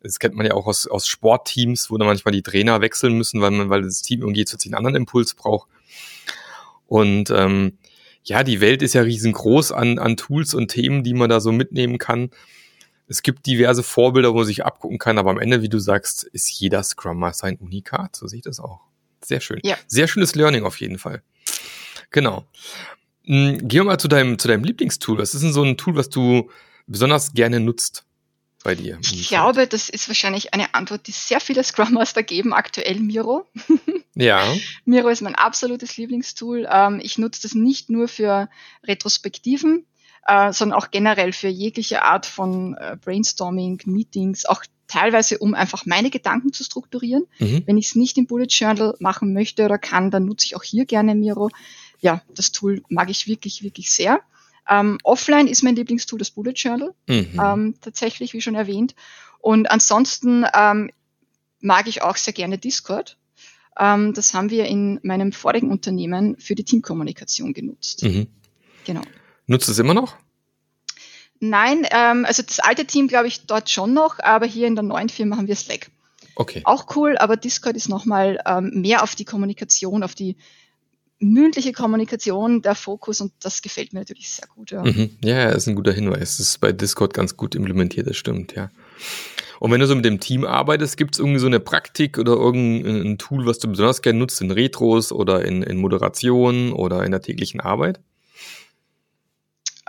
Das 0.01 0.17
kennt 0.19 0.35
man 0.35 0.45
ja 0.45 0.53
auch 0.53 0.65
aus, 0.65 0.87
aus 0.87 1.07
Sportteams, 1.07 1.91
wo 1.91 1.97
dann 1.97 2.07
manchmal 2.07 2.31
die 2.31 2.41
Trainer 2.41 2.81
wechseln 2.81 3.15
müssen, 3.17 3.41
weil 3.41 3.51
man, 3.51 3.69
weil 3.69 3.83
das 3.83 4.01
Team 4.01 4.21
irgendwie 4.21 4.45
zu 4.45 4.57
einen 4.65 4.73
anderen 4.73 4.95
Impuls 4.95 5.35
braucht. 5.35 5.69
Und 6.87 7.29
ähm, 7.29 7.77
ja, 8.29 8.43
die 8.43 8.61
Welt 8.61 8.81
ist 8.83 8.93
ja 8.93 9.01
riesengroß 9.01 9.71
an, 9.71 9.97
an 9.97 10.15
Tools 10.15 10.53
und 10.53 10.69
Themen, 10.69 11.03
die 11.03 11.15
man 11.15 11.29
da 11.29 11.39
so 11.39 11.51
mitnehmen 11.51 11.97
kann. 11.97 12.29
Es 13.07 13.23
gibt 13.23 13.47
diverse 13.47 13.81
Vorbilder, 13.81 14.33
wo 14.33 14.37
man 14.37 14.45
sich 14.45 14.63
abgucken 14.63 14.99
kann, 14.99 15.17
aber 15.17 15.31
am 15.31 15.39
Ende, 15.39 15.63
wie 15.63 15.69
du 15.69 15.79
sagst, 15.79 16.23
ist 16.25 16.47
jeder 16.51 16.83
Scrum 16.83 17.17
Master 17.17 17.47
ein 17.47 17.57
Unikat. 17.57 18.15
So 18.15 18.27
sehe 18.27 18.37
ich 18.37 18.43
das 18.43 18.59
auch. 18.59 18.81
Sehr 19.25 19.41
schön. 19.41 19.59
Ja. 19.63 19.77
Sehr 19.87 20.07
schönes 20.07 20.35
Learning 20.35 20.63
auf 20.63 20.79
jeden 20.79 20.99
Fall. 20.99 21.23
Genau. 22.11 22.45
Hm, 23.25 23.67
gehen 23.67 23.81
wir 23.81 23.83
mal 23.85 23.97
zu 23.99 24.07
deinem, 24.07 24.37
zu 24.37 24.47
deinem 24.47 24.63
Lieblingstool. 24.63 25.17
Was 25.17 25.33
ist 25.33 25.41
denn 25.41 25.51
so 25.51 25.63
ein 25.63 25.75
Tool, 25.75 25.95
was 25.95 26.09
du 26.09 26.51
besonders 26.85 27.33
gerne 27.33 27.59
nutzt 27.59 28.05
bei 28.63 28.75
dir? 28.75 28.99
Ich 29.01 29.29
glaube, 29.29 29.67
das 29.67 29.89
ist 29.89 30.07
wahrscheinlich 30.07 30.53
eine 30.53 30.73
Antwort, 30.73 31.07
die 31.07 31.11
sehr 31.11 31.39
viele 31.39 31.63
Scrum 31.63 31.93
Master 31.93 32.23
geben, 32.23 32.53
aktuell 32.53 32.99
Miro. 32.99 33.45
Ja. 34.15 34.53
Miro 34.83 35.07
ist 35.07 35.21
mein 35.21 35.35
absolutes 35.35 35.95
Lieblingstool. 35.95 36.67
Ähm, 36.69 36.99
ich 37.01 37.17
nutze 37.17 37.43
das 37.43 37.53
nicht 37.53 37.89
nur 37.89 38.09
für 38.09 38.49
Retrospektiven, 38.83 39.85
äh, 40.27 40.51
sondern 40.51 40.77
auch 40.77 40.91
generell 40.91 41.31
für 41.31 41.47
jegliche 41.47 42.01
Art 42.01 42.25
von 42.25 42.75
äh, 42.75 42.97
Brainstorming, 43.01 43.81
Meetings, 43.85 44.45
auch 44.45 44.65
teilweise 44.89 45.37
um 45.37 45.53
einfach 45.53 45.85
meine 45.85 46.09
Gedanken 46.09 46.51
zu 46.51 46.65
strukturieren. 46.65 47.27
Mhm. 47.37 47.63
Wenn 47.65 47.77
ich 47.77 47.87
es 47.87 47.95
nicht 47.95 48.17
im 48.17 48.27
Bullet 48.27 48.47
Journal 48.49 48.95
machen 48.99 49.33
möchte 49.33 49.63
oder 49.63 49.77
kann, 49.77 50.11
dann 50.11 50.25
nutze 50.25 50.47
ich 50.47 50.57
auch 50.57 50.63
hier 50.63 50.85
gerne 50.85 51.15
Miro. 51.15 51.49
Ja, 52.01 52.21
das 52.35 52.51
Tool 52.51 52.83
mag 52.89 53.09
ich 53.09 53.27
wirklich, 53.27 53.63
wirklich 53.63 53.89
sehr. 53.91 54.19
Ähm, 54.69 54.99
offline 55.03 55.47
ist 55.47 55.63
mein 55.63 55.75
Lieblingstool 55.75 56.19
das 56.19 56.31
Bullet 56.31 56.53
Journal, 56.53 56.93
mhm. 57.07 57.41
ähm, 57.43 57.75
tatsächlich, 57.81 58.33
wie 58.33 58.41
schon 58.41 58.55
erwähnt. 58.55 58.95
Und 59.39 59.71
ansonsten 59.71 60.45
ähm, 60.53 60.91
mag 61.59 61.87
ich 61.87 62.01
auch 62.01 62.17
sehr 62.17 62.33
gerne 62.33 62.57
Discord. 62.57 63.17
Ähm, 63.77 64.13
das 64.13 64.33
haben 64.33 64.49
wir 64.49 64.65
in 64.65 64.99
meinem 65.03 65.31
vorigen 65.31 65.71
Unternehmen 65.71 66.37
für 66.37 66.55
die 66.55 66.63
Teamkommunikation 66.63 67.53
genutzt. 67.53 68.03
Mhm. 68.03 68.27
Genau. 68.85 69.01
Nutzt 69.47 69.69
es 69.69 69.79
immer 69.79 69.93
noch? 69.93 70.15
Nein, 71.39 71.87
ähm, 71.91 72.25
also 72.25 72.43
das 72.43 72.59
alte 72.59 72.85
Team 72.85 73.07
glaube 73.07 73.27
ich 73.27 73.45
dort 73.45 73.69
schon 73.69 73.93
noch, 73.93 74.19
aber 74.19 74.45
hier 74.45 74.67
in 74.67 74.75
der 74.75 74.83
neuen 74.83 75.09
Firma 75.09 75.37
haben 75.37 75.47
wir 75.47 75.55
Slack. 75.55 75.89
Okay. 76.35 76.61
Auch 76.65 76.95
cool, 76.95 77.17
aber 77.17 77.37
Discord 77.37 77.75
ist 77.75 77.89
nochmal 77.89 78.39
ähm, 78.45 78.71
mehr 78.81 79.03
auf 79.03 79.15
die 79.15 79.25
Kommunikation, 79.25 80.03
auf 80.03 80.15
die 80.15 80.37
mündliche 81.19 81.73
Kommunikation 81.73 82.61
der 82.61 82.75
Fokus 82.75 83.21
und 83.21 83.33
das 83.41 83.61
gefällt 83.61 83.93
mir 83.93 83.99
natürlich 83.99 84.29
sehr 84.29 84.47
gut. 84.47 84.71
Ja, 84.71 84.83
mhm. 84.83 85.11
ja 85.23 85.49
ist 85.49 85.67
ein 85.67 85.75
guter 85.75 85.91
Hinweis. 85.91 86.37
Das 86.37 86.39
ist 86.39 86.59
bei 86.59 86.71
Discord 86.71 87.13
ganz 87.13 87.35
gut 87.35 87.55
implementiert, 87.55 88.07
das 88.07 88.17
stimmt, 88.17 88.55
ja. 88.55 88.69
Und 89.59 89.71
wenn 89.71 89.81
du 89.81 89.87
so 89.87 89.95
mit 89.95 90.05
dem 90.05 90.21
Team 90.21 90.45
arbeitest, 90.45 90.95
gibt 90.95 91.15
es 91.15 91.19
irgendwie 91.19 91.39
so 91.39 91.47
eine 91.47 91.59
Praktik 91.59 92.17
oder 92.17 92.31
irgendein 92.31 93.17
Tool, 93.17 93.45
was 93.45 93.59
du 93.59 93.67
besonders 93.67 94.01
gerne 94.01 94.19
nutzt 94.19 94.39
in 94.39 94.51
Retros 94.51 95.11
oder 95.11 95.43
in, 95.43 95.63
in 95.63 95.77
Moderation 95.77 96.71
oder 96.71 97.03
in 97.03 97.11
der 97.11 97.21
täglichen 97.21 97.59
Arbeit? 97.59 97.99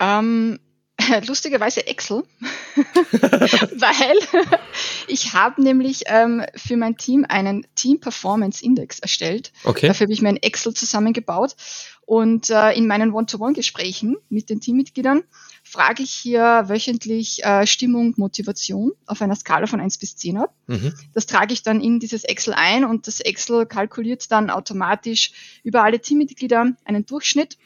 Ähm, 0.00 0.58
lustigerweise 1.26 1.86
Excel, 1.86 2.24
weil 2.76 4.44
ich 5.06 5.32
habe 5.32 5.62
nämlich 5.62 6.02
ähm, 6.06 6.44
für 6.56 6.76
mein 6.76 6.96
Team 6.96 7.26
einen 7.28 7.66
Team 7.74 8.00
Performance 8.00 8.64
Index 8.64 8.98
erstellt. 8.98 9.52
Okay. 9.64 9.88
Dafür 9.88 10.06
habe 10.06 10.12
ich 10.12 10.22
mir 10.22 10.30
ein 10.30 10.36
Excel 10.36 10.74
zusammengebaut 10.74 11.54
und 12.10 12.50
äh, 12.50 12.72
in 12.72 12.88
meinen 12.88 13.12
One-to-One-Gesprächen 13.12 14.16
mit 14.30 14.50
den 14.50 14.60
Teammitgliedern 14.60 15.22
frage 15.62 16.02
ich 16.02 16.10
hier 16.10 16.64
wöchentlich 16.66 17.44
äh, 17.44 17.68
Stimmung, 17.68 18.14
Motivation 18.16 18.90
auf 19.06 19.22
einer 19.22 19.36
Skala 19.36 19.68
von 19.68 19.80
1 19.80 19.98
bis 19.98 20.16
10 20.16 20.38
ab. 20.38 20.52
Mhm. 20.66 20.92
Das 21.14 21.26
trage 21.26 21.52
ich 21.52 21.62
dann 21.62 21.80
in 21.80 22.00
dieses 22.00 22.24
Excel 22.24 22.52
ein 22.54 22.84
und 22.84 23.06
das 23.06 23.20
Excel 23.20 23.64
kalkuliert 23.64 24.32
dann 24.32 24.50
automatisch 24.50 25.60
über 25.62 25.84
alle 25.84 26.00
Teammitglieder 26.00 26.72
einen 26.84 27.06
Durchschnitt 27.06 27.58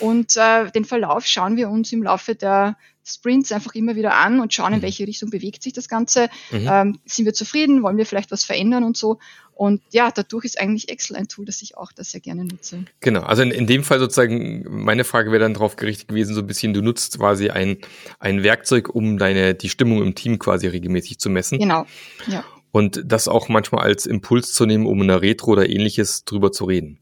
und 0.00 0.36
äh, 0.36 0.68
den 0.72 0.84
Verlauf 0.84 1.24
schauen 1.24 1.56
wir 1.56 1.70
uns 1.70 1.92
im 1.92 2.02
Laufe 2.02 2.34
der 2.34 2.76
Sprints 3.04 3.50
einfach 3.52 3.74
immer 3.74 3.96
wieder 3.96 4.14
an 4.14 4.40
und 4.40 4.52
schauen, 4.52 4.72
in 4.72 4.78
mhm. 4.78 4.82
welche 4.82 5.06
Richtung 5.06 5.30
bewegt 5.30 5.62
sich 5.62 5.72
das 5.72 5.88
Ganze. 5.88 6.28
Mhm. 6.50 6.68
Ähm, 6.68 7.00
sind 7.04 7.24
wir 7.24 7.34
zufrieden? 7.34 7.82
Wollen 7.82 7.96
wir 7.96 8.06
vielleicht 8.06 8.30
was 8.30 8.44
verändern 8.44 8.84
und 8.84 8.96
so? 8.96 9.18
Und 9.54 9.82
ja, 9.90 10.10
dadurch 10.10 10.44
ist 10.44 10.58
eigentlich 10.60 10.88
Excel 10.88 11.16
ein 11.16 11.28
Tool, 11.28 11.44
das 11.44 11.62
ich 11.62 11.76
auch 11.76 11.92
da 11.92 12.02
sehr 12.02 12.20
gerne 12.20 12.44
nutze. 12.44 12.84
Genau, 13.00 13.20
also 13.20 13.42
in, 13.42 13.50
in 13.50 13.66
dem 13.66 13.84
Fall 13.84 13.98
sozusagen, 13.98 14.64
meine 14.68 15.04
Frage 15.04 15.30
wäre 15.30 15.42
dann 15.42 15.54
darauf 15.54 15.76
gerichtet 15.76 16.08
gewesen, 16.08 16.34
so 16.34 16.40
ein 16.40 16.46
bisschen, 16.46 16.74
du 16.74 16.82
nutzt 16.82 17.18
quasi 17.18 17.50
ein, 17.50 17.78
ein 18.18 18.42
Werkzeug, 18.42 18.88
um 18.94 19.18
deine, 19.18 19.54
die 19.54 19.68
Stimmung 19.68 20.02
im 20.02 20.14
Team 20.14 20.38
quasi 20.38 20.66
regelmäßig 20.66 21.18
zu 21.18 21.30
messen. 21.30 21.58
Genau, 21.58 21.86
ja. 22.26 22.44
Und 22.72 23.02
das 23.04 23.28
auch 23.28 23.48
manchmal 23.48 23.84
als 23.84 24.06
Impuls 24.06 24.52
zu 24.54 24.64
nehmen, 24.64 24.86
um 24.86 25.02
in 25.02 25.10
einer 25.10 25.20
Retro 25.20 25.52
oder 25.52 25.68
ähnliches 25.68 26.24
drüber 26.24 26.52
zu 26.52 26.64
reden. 26.64 26.98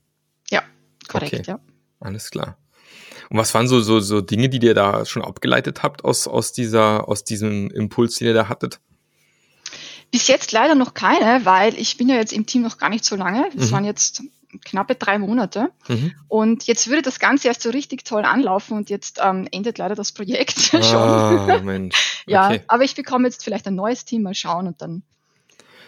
Ja, 0.51 0.63
korrekt, 1.09 1.35
okay. 1.35 1.45
ja. 1.47 1.61
Alles 2.01 2.31
klar. 2.31 2.59
Und 3.31 3.39
was 3.39 3.55
waren 3.55 3.69
so, 3.69 3.81
so, 3.81 4.01
so 4.01 4.21
Dinge, 4.21 4.49
die 4.49 4.59
ihr 4.59 4.75
da 4.75 5.07
schon 5.07 5.23
abgeleitet 5.23 5.85
habt 5.85 6.05
aus, 6.05 6.27
aus 6.27 6.53
dieser, 6.53 7.09
aus 7.09 7.23
diesem 7.23 7.71
Impuls, 7.71 8.17
den 8.17 8.27
ihr 8.27 8.35
da 8.35 8.49
hattet? 8.49 8.81
Bis 10.11 10.27
jetzt 10.27 10.53
leider 10.53 10.75
noch 10.75 10.95
keine, 10.95 11.45
weil 11.45 11.79
ich 11.79 11.97
bin 11.97 12.09
ja 12.09 12.17
jetzt 12.17 12.33
im 12.33 12.47
Team 12.47 12.63
noch 12.63 12.79
gar 12.79 12.89
nicht 12.89 13.05
so 13.05 13.17
lange. 13.17 13.49
Das 13.55 13.69
mhm. 13.69 13.73
waren 13.73 13.85
jetzt 13.85 14.23
knappe 14.65 14.95
drei 14.95 15.19
Monate. 15.19 15.71
Mhm. 15.89 16.13
Und 16.29 16.67
jetzt 16.67 16.89
würde 16.89 17.03
das 17.03 17.21
Ganze 17.21 17.49
erst 17.49 17.63
so 17.63 17.71
richtig 17.71 18.05
toll 18.05 18.25
anlaufen 18.25 18.77
und 18.77 18.91
jetzt 18.91 19.21
ähm, 19.23 19.47
endet 19.51 19.79
leider 19.79 19.95
das 19.95 20.13
Projekt 20.13 20.71
ah, 20.75 20.83
schon. 20.83 21.65
Mensch. 21.65 22.23
ja, 22.27 22.49
okay. 22.49 22.63
aber 22.67 22.85
ich 22.85 22.95
bekomme 22.95 23.29
jetzt 23.29 23.45
vielleicht 23.45 23.67
ein 23.67 23.75
neues 23.75 24.05
Team, 24.05 24.23
mal 24.23 24.35
schauen 24.35 24.67
und 24.67 24.83
dann 24.83 25.03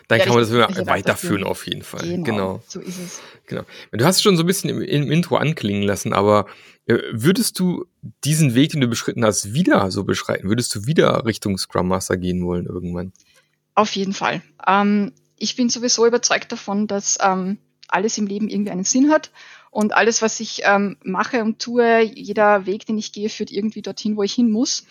dann 0.09 0.19
kann 0.19 0.35
man 0.35 0.41
das 0.41 0.53
weiterführen, 0.53 0.87
weiterführen 0.87 1.45
auf 1.45 1.67
jeden 1.67 1.83
Fall. 1.83 2.03
Genau, 2.03 2.25
genau, 2.25 2.63
So 2.67 2.81
ist 2.81 2.99
es. 2.99 3.21
Genau. 3.47 3.63
Du 3.93 4.05
hast 4.05 4.17
es 4.17 4.23
schon 4.23 4.37
so 4.37 4.43
ein 4.43 4.47
bisschen 4.47 4.69
im, 4.69 4.83
im 4.83 5.11
Intro 5.11 5.37
anklingen 5.37 5.83
lassen, 5.85 6.13
aber 6.13 6.47
äh, 6.87 6.99
würdest 7.13 7.59
du 7.59 7.87
diesen 8.25 8.55
Weg, 8.55 8.73
den 8.73 8.81
du 8.81 8.89
beschritten 8.89 9.25
hast, 9.25 9.55
wieder 9.55 9.91
so 9.91 10.05
beschreiten? 10.05 10.49
Würdest 10.49 10.75
du 10.75 10.87
wieder 10.87 11.25
Richtung 11.25 11.57
Scrum 11.57 11.89
Master 11.89 12.17
gehen 12.17 12.45
wollen 12.45 12.67
irgendwann? 12.67 13.13
Auf 13.75 13.95
jeden 13.97 14.13
Fall. 14.13 14.43
Ähm, 14.67 15.13
ich 15.37 15.57
bin 15.57 15.69
sowieso 15.69 16.07
überzeugt 16.07 16.53
davon, 16.53 16.87
dass 16.87 17.19
ähm, 17.21 17.59
alles 17.89 18.19
im 18.19 18.27
Leben 18.27 18.49
irgendwie 18.49 18.71
einen 18.71 18.85
Sinn 18.85 19.11
hat 19.11 19.31
und 19.71 19.95
alles, 19.95 20.23
was 20.23 20.39
ich 20.41 20.63
ähm, 20.65 20.97
mache 21.03 21.43
und 21.43 21.59
tue, 21.59 22.03
jeder 22.03 22.67
Weg, 22.67 22.87
den 22.87 22.99
ich 22.99 23.13
gehe, 23.13 23.29
führt 23.29 23.51
irgendwie 23.51 23.83
dorthin, 23.83 24.17
wo 24.17 24.23
ich 24.23 24.35
hin 24.35 24.51
muss. 24.51 24.85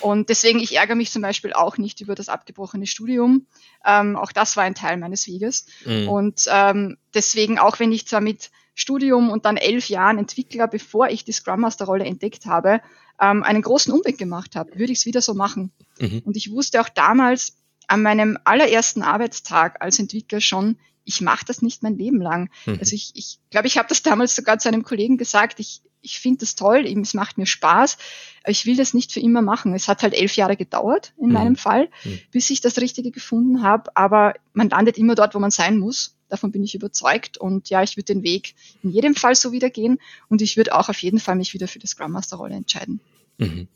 Und 0.00 0.28
deswegen, 0.28 0.58
ich 0.58 0.76
ärgere 0.76 0.96
mich 0.96 1.12
zum 1.12 1.22
Beispiel 1.22 1.52
auch 1.52 1.78
nicht 1.78 2.00
über 2.00 2.14
das 2.14 2.28
abgebrochene 2.28 2.86
Studium. 2.86 3.46
Ähm, 3.86 4.16
auch 4.16 4.32
das 4.32 4.56
war 4.56 4.64
ein 4.64 4.74
Teil 4.74 4.96
meines 4.96 5.26
Weges. 5.28 5.66
Mhm. 5.84 6.08
Und 6.08 6.44
ähm, 6.48 6.96
deswegen, 7.14 7.58
auch 7.58 7.78
wenn 7.78 7.92
ich 7.92 8.06
zwar 8.08 8.20
mit 8.20 8.50
Studium 8.74 9.30
und 9.30 9.44
dann 9.44 9.56
elf 9.56 9.88
Jahren 9.88 10.18
Entwickler, 10.18 10.66
bevor 10.66 11.08
ich 11.08 11.24
die 11.24 11.32
Scrum 11.32 11.60
Master 11.60 11.84
Rolle 11.84 12.04
entdeckt 12.04 12.46
habe, 12.46 12.80
ähm, 13.20 13.44
einen 13.44 13.62
großen 13.62 13.92
Umweg 13.92 14.18
gemacht 14.18 14.56
habe, 14.56 14.76
würde 14.76 14.92
ich 14.92 14.98
es 14.98 15.06
wieder 15.06 15.20
so 15.20 15.34
machen. 15.34 15.70
Mhm. 16.00 16.22
Und 16.24 16.36
ich 16.36 16.50
wusste 16.50 16.80
auch 16.80 16.88
damals 16.88 17.56
an 17.88 18.02
meinem 18.02 18.38
allerersten 18.44 19.02
Arbeitstag 19.02 19.80
als 19.80 19.98
Entwickler 19.98 20.40
schon, 20.40 20.76
ich 21.04 21.20
mache 21.20 21.44
das 21.44 21.62
nicht 21.62 21.82
mein 21.82 21.96
Leben 21.96 22.20
lang. 22.20 22.50
Mhm. 22.66 22.78
Also 22.80 22.94
ich 22.94 23.12
glaube, 23.12 23.18
ich, 23.18 23.38
glaub, 23.50 23.64
ich 23.66 23.78
habe 23.78 23.88
das 23.88 24.02
damals 24.02 24.34
sogar 24.34 24.58
zu 24.58 24.68
einem 24.68 24.82
Kollegen 24.82 25.18
gesagt, 25.18 25.60
ich, 25.60 25.82
ich 26.00 26.18
finde 26.18 26.40
das 26.40 26.54
toll, 26.54 26.86
es 26.86 27.14
macht 27.14 27.38
mir 27.38 27.46
Spaß, 27.46 27.98
aber 28.42 28.50
ich 28.50 28.66
will 28.66 28.76
das 28.76 28.94
nicht 28.94 29.12
für 29.12 29.20
immer 29.20 29.42
machen. 29.42 29.74
Es 29.74 29.88
hat 29.88 30.02
halt 30.02 30.14
elf 30.14 30.36
Jahre 30.36 30.56
gedauert 30.56 31.12
in 31.18 31.28
mhm. 31.28 31.32
meinem 31.32 31.56
Fall, 31.56 31.88
mhm. 32.04 32.20
bis 32.30 32.50
ich 32.50 32.60
das 32.60 32.78
Richtige 32.78 33.10
gefunden 33.10 33.62
habe, 33.62 33.94
aber 33.96 34.34
man 34.52 34.68
landet 34.68 34.98
immer 34.98 35.14
dort, 35.14 35.34
wo 35.34 35.38
man 35.38 35.50
sein 35.50 35.78
muss. 35.78 36.16
Davon 36.28 36.50
bin 36.50 36.64
ich 36.64 36.74
überzeugt 36.74 37.36
und 37.38 37.68
ja, 37.70 37.82
ich 37.82 37.96
würde 37.96 38.14
den 38.14 38.22
Weg 38.22 38.54
in 38.82 38.90
jedem 38.90 39.14
Fall 39.14 39.34
so 39.34 39.52
wieder 39.52 39.70
gehen 39.70 39.98
und 40.28 40.42
ich 40.42 40.56
würde 40.56 40.74
auch 40.74 40.88
auf 40.88 41.02
jeden 41.02 41.20
Fall 41.20 41.36
mich 41.36 41.54
wieder 41.54 41.68
für 41.68 41.78
die 41.78 41.86
Scrum 41.86 42.12
Master 42.12 42.38
Rolle 42.38 42.54
entscheiden. 42.54 43.00
Mhm. 43.38 43.68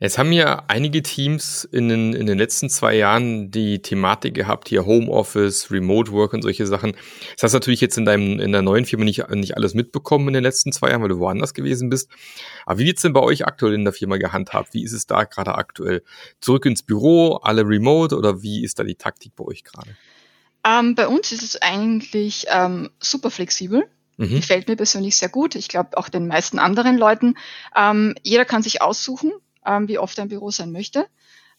Es 0.00 0.18
haben 0.18 0.32
ja 0.32 0.64
einige 0.68 1.02
Teams 1.02 1.64
in 1.64 1.88
den, 1.88 2.12
in 2.12 2.26
den 2.26 2.38
letzten 2.38 2.70
zwei 2.70 2.94
Jahren 2.94 3.50
die 3.50 3.82
Thematik 3.82 4.34
gehabt, 4.34 4.68
hier 4.68 4.86
Homeoffice, 4.86 5.70
Remote 5.70 6.12
Work 6.12 6.32
und 6.32 6.42
solche 6.42 6.66
Sachen. 6.66 6.92
Das 7.34 7.42
hast 7.42 7.52
du 7.52 7.56
natürlich 7.56 7.80
jetzt 7.80 7.98
in 7.98 8.04
deinem, 8.04 8.38
in 8.38 8.52
der 8.52 8.62
neuen 8.62 8.84
Firma 8.84 9.04
nicht, 9.04 9.28
nicht 9.30 9.56
alles 9.56 9.74
mitbekommen 9.74 10.28
in 10.28 10.34
den 10.34 10.42
letzten 10.42 10.72
zwei 10.72 10.90
Jahren, 10.90 11.02
weil 11.02 11.08
du 11.08 11.18
woanders 11.18 11.54
gewesen 11.54 11.90
bist. 11.90 12.10
Aber 12.66 12.78
wie 12.78 12.86
wird's 12.86 13.02
denn 13.02 13.12
bei 13.12 13.20
euch 13.20 13.46
aktuell 13.46 13.74
in 13.74 13.84
der 13.84 13.92
Firma 13.92 14.16
gehandhabt? 14.16 14.74
Wie 14.74 14.84
ist 14.84 14.92
es 14.92 15.06
da 15.06 15.24
gerade 15.24 15.54
aktuell? 15.54 16.02
Zurück 16.40 16.66
ins 16.66 16.82
Büro, 16.82 17.36
alle 17.42 17.62
remote 17.62 18.16
oder 18.16 18.42
wie 18.42 18.64
ist 18.64 18.78
da 18.78 18.84
die 18.84 18.94
Taktik 18.94 19.34
bei 19.36 19.44
euch 19.44 19.64
gerade? 19.64 19.96
Ähm, 20.64 20.94
bei 20.94 21.08
uns 21.08 21.32
ist 21.32 21.42
es 21.42 21.60
eigentlich 21.60 22.46
ähm, 22.50 22.90
super 23.00 23.30
flexibel. 23.30 23.88
Mhm. 24.18 24.36
Gefällt 24.36 24.68
mir 24.68 24.76
persönlich 24.76 25.16
sehr 25.16 25.28
gut. 25.28 25.54
Ich 25.54 25.68
glaube 25.68 25.96
auch 25.96 26.08
den 26.08 26.26
meisten 26.26 26.58
anderen 26.58 26.98
Leuten. 26.98 27.36
Ähm, 27.74 28.14
jeder 28.22 28.44
kann 28.44 28.62
sich 28.62 28.82
aussuchen, 28.82 29.32
ähm, 29.64 29.88
wie 29.88 29.98
oft 29.98 30.18
er 30.18 30.22
im 30.22 30.28
Büro 30.28 30.50
sein 30.50 30.72
möchte. 30.72 31.06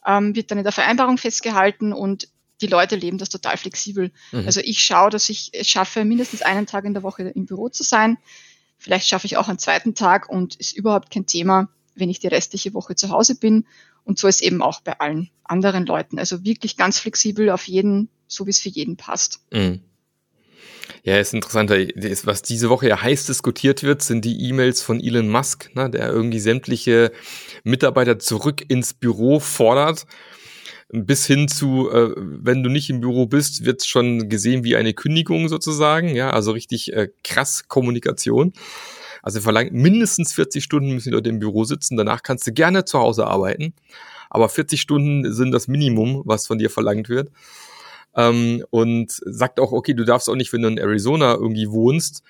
Ähm, 0.05 0.35
wird 0.35 0.51
dann 0.51 0.57
in 0.57 0.63
der 0.63 0.73
Vereinbarung 0.73 1.17
festgehalten 1.17 1.93
und 1.93 2.29
die 2.61 2.67
Leute 2.67 2.95
leben 2.95 3.17
das 3.17 3.29
total 3.29 3.57
flexibel. 3.57 4.11
Mhm. 4.31 4.45
Also 4.45 4.61
ich 4.61 4.83
schaue, 4.83 5.09
dass 5.09 5.29
ich 5.29 5.51
es 5.53 5.67
schaffe, 5.67 6.05
mindestens 6.05 6.41
einen 6.41 6.65
Tag 6.65 6.85
in 6.85 6.93
der 6.93 7.03
Woche 7.03 7.23
im 7.23 7.45
Büro 7.45 7.69
zu 7.69 7.83
sein. 7.83 8.17
Vielleicht 8.77 9.07
schaffe 9.07 9.25
ich 9.27 9.37
auch 9.37 9.47
einen 9.47 9.59
zweiten 9.59 9.95
Tag 9.95 10.29
und 10.29 10.55
ist 10.55 10.75
überhaupt 10.75 11.11
kein 11.11 11.25
Thema, 11.25 11.69
wenn 11.95 12.09
ich 12.09 12.19
die 12.19 12.27
restliche 12.27 12.73
Woche 12.73 12.95
zu 12.95 13.09
Hause 13.09 13.35
bin. 13.35 13.65
Und 14.03 14.19
so 14.19 14.27
ist 14.27 14.41
eben 14.41 14.61
auch 14.61 14.81
bei 14.81 14.99
allen 14.99 15.29
anderen 15.43 15.85
Leuten. 15.85 16.17
Also 16.17 16.43
wirklich 16.43 16.77
ganz 16.77 16.99
flexibel 16.99 17.49
auf 17.49 17.67
jeden, 17.67 18.09
so 18.27 18.45
wie 18.45 18.51
es 18.51 18.59
für 18.59 18.69
jeden 18.69 18.97
passt. 18.97 19.41
Mhm. 19.51 19.81
Ja, 21.03 21.17
ist 21.17 21.33
interessant. 21.33 21.69
Was 21.71 22.41
diese 22.41 22.69
Woche 22.69 22.89
ja 22.89 23.01
heiß 23.01 23.25
diskutiert 23.25 23.83
wird, 23.83 24.01
sind 24.01 24.25
die 24.25 24.49
E-Mails 24.49 24.81
von 24.81 24.99
Elon 24.99 25.29
Musk, 25.29 25.73
ne, 25.75 25.89
der 25.89 26.09
irgendwie 26.09 26.39
sämtliche 26.39 27.11
Mitarbeiter 27.63 28.19
zurück 28.19 28.63
ins 28.67 28.93
Büro 28.93 29.39
fordert. 29.39 30.05
Bis 30.91 31.27
hin 31.27 31.47
zu, 31.47 31.89
äh, 31.91 32.13
wenn 32.17 32.63
du 32.63 32.69
nicht 32.69 32.89
im 32.89 32.99
Büro 32.99 33.27
bist, 33.27 33.63
wird 33.63 33.85
schon 33.85 34.27
gesehen 34.27 34.63
wie 34.63 34.75
eine 34.75 34.93
Kündigung 34.93 35.47
sozusagen. 35.47 36.15
Ja, 36.15 36.31
also 36.31 36.51
richtig 36.51 36.93
äh, 36.93 37.09
krass 37.23 37.67
Kommunikation. 37.67 38.53
Also 39.21 39.39
verlangt 39.39 39.71
mindestens 39.71 40.33
40 40.33 40.63
Stunden 40.63 40.93
müssen 40.93 41.09
die 41.09 41.15
Leute 41.15 41.29
im 41.29 41.39
Büro 41.39 41.63
sitzen. 41.63 41.95
Danach 41.95 42.23
kannst 42.23 42.47
du 42.47 42.53
gerne 42.53 42.85
zu 42.85 42.99
Hause 42.99 43.27
arbeiten. 43.27 43.73
Aber 44.31 44.49
40 44.49 44.81
Stunden 44.81 45.31
sind 45.31 45.51
das 45.51 45.67
Minimum, 45.67 46.23
was 46.25 46.47
von 46.47 46.57
dir 46.57 46.69
verlangt 46.69 47.07
wird 47.09 47.29
ähm, 48.19 48.65
und 48.69 49.11
sagt 49.25 49.59
auch, 49.59 49.71
okay, 49.71 49.93
du 49.93 50.03
darfst 50.03 50.29
auch 50.29 50.35
nicht, 50.35 50.51
wenn 50.51 50.61
du 50.61 50.67
in 50.67 50.77
Arizona 50.77 51.35
irgendwie 51.35 51.69
wohnst, 51.69 52.21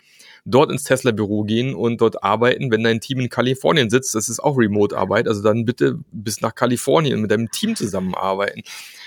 dort 0.46 0.72
ins 0.72 0.84
Tesla-Büro 0.84 1.44
gehen 1.44 1.74
und 1.74 2.00
dort 2.00 2.24
arbeiten. 2.24 2.72
Wenn 2.72 2.84
dein 2.84 3.02
Team 3.02 3.20
in 3.20 3.30
Kalifornien 3.30 3.90
sitzt, 3.90 4.14
das 4.14 4.30
ist 4.30 4.40
auch 4.40 4.58
Remote-Arbeit, 4.58 5.28
also 5.28 5.42
dann 5.42 5.66
bitte 5.66 6.00
bis 6.12 6.42
nach 6.42 6.54
Kalifornien 6.54 7.20
mit 7.22 7.32
deinem 7.32 7.50
Team 7.50 7.76
zusammenarbeiten. 7.76 8.62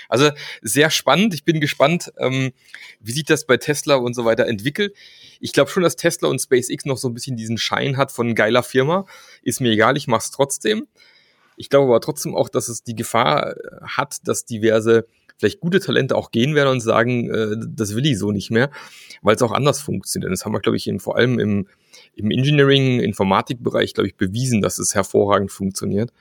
Also 0.09 0.29
sehr 0.61 0.89
spannend. 0.89 1.33
Ich 1.33 1.45
bin 1.45 1.61
gespannt, 1.61 2.11
ähm, 2.17 2.51
wie 2.99 3.13
sich 3.13 3.23
das 3.23 3.45
bei 3.45 3.57
Tesla 3.57 3.95
und 3.95 4.13
so 4.13 4.25
weiter 4.25 4.45
entwickelt. 4.45 4.93
Ich 5.39 5.53
glaube 5.53 5.71
schon, 5.71 5.83
dass 5.83 5.95
Tesla 5.95 6.27
und 6.27 6.39
SpaceX 6.39 6.85
noch 6.85 6.97
so 6.97 7.07
ein 7.07 7.13
bisschen 7.13 7.37
diesen 7.37 7.57
Schein 7.57 7.95
hat 7.95 8.11
von 8.11 8.35
geiler 8.35 8.63
Firma. 8.63 9.05
Ist 9.41 9.61
mir 9.61 9.71
egal, 9.71 9.95
ich 9.95 10.07
mach's 10.07 10.31
trotzdem. 10.31 10.87
Ich 11.55 11.69
glaube 11.69 11.87
aber 11.87 12.01
trotzdem 12.01 12.35
auch, 12.35 12.49
dass 12.49 12.67
es 12.67 12.83
die 12.83 12.95
Gefahr 12.95 13.55
hat, 13.81 14.27
dass 14.27 14.45
diverse 14.45 15.07
vielleicht 15.37 15.59
gute 15.59 15.79
Talente 15.79 16.15
auch 16.15 16.31
gehen 16.31 16.55
werden 16.55 16.69
und 16.69 16.79
sagen, 16.81 17.29
äh, 17.29 17.55
das 17.67 17.95
will 17.95 18.05
ich 18.05 18.17
so 18.17 18.31
nicht 18.31 18.51
mehr, 18.51 18.69
weil 19.21 19.35
es 19.35 19.41
auch 19.41 19.51
anders 19.51 19.81
funktioniert. 19.81 20.31
Das 20.31 20.45
haben 20.45 20.53
wir, 20.53 20.59
glaube 20.59 20.77
ich, 20.77 20.87
in, 20.87 20.99
vor 20.99 21.17
allem 21.17 21.39
im, 21.39 21.67
im 22.15 22.31
Engineering, 22.31 22.99
Informatikbereich, 22.99 23.93
glaube 23.93 24.07
ich, 24.07 24.15
bewiesen, 24.15 24.61
dass 24.61 24.79
es 24.79 24.95
hervorragend 24.95 25.51
funktioniert. 25.51 26.11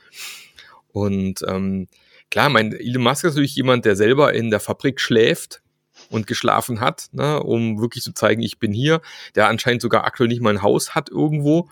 Und 0.93 1.41
ähm, 1.47 1.89
klar, 2.31 2.49
mein 2.49 2.73
Elon 2.73 3.03
Musk 3.03 3.25
ist 3.25 3.35
natürlich 3.35 3.57
jemand, 3.57 3.85
der 3.85 3.97
selber 3.97 4.33
in 4.35 4.51
der 4.51 4.61
Fabrik 4.61 5.01
schläft 5.01 5.63
und 6.11 6.27
geschlafen 6.27 6.81
hat, 6.81 7.07
ne, 7.13 7.43
um 7.43 7.81
wirklich 7.81 8.03
zu 8.03 8.13
zeigen, 8.13 8.43
ich 8.43 8.59
bin 8.59 8.73
hier, 8.73 9.01
der 9.35 9.49
anscheinend 9.49 9.83
sogar 9.83 10.05
aktuell 10.05 10.29
nicht 10.29 10.43
mal 10.43 10.51
ein 10.51 10.63
Haus 10.63 10.95
hat 10.95 11.11
irgendwo. 11.11 11.69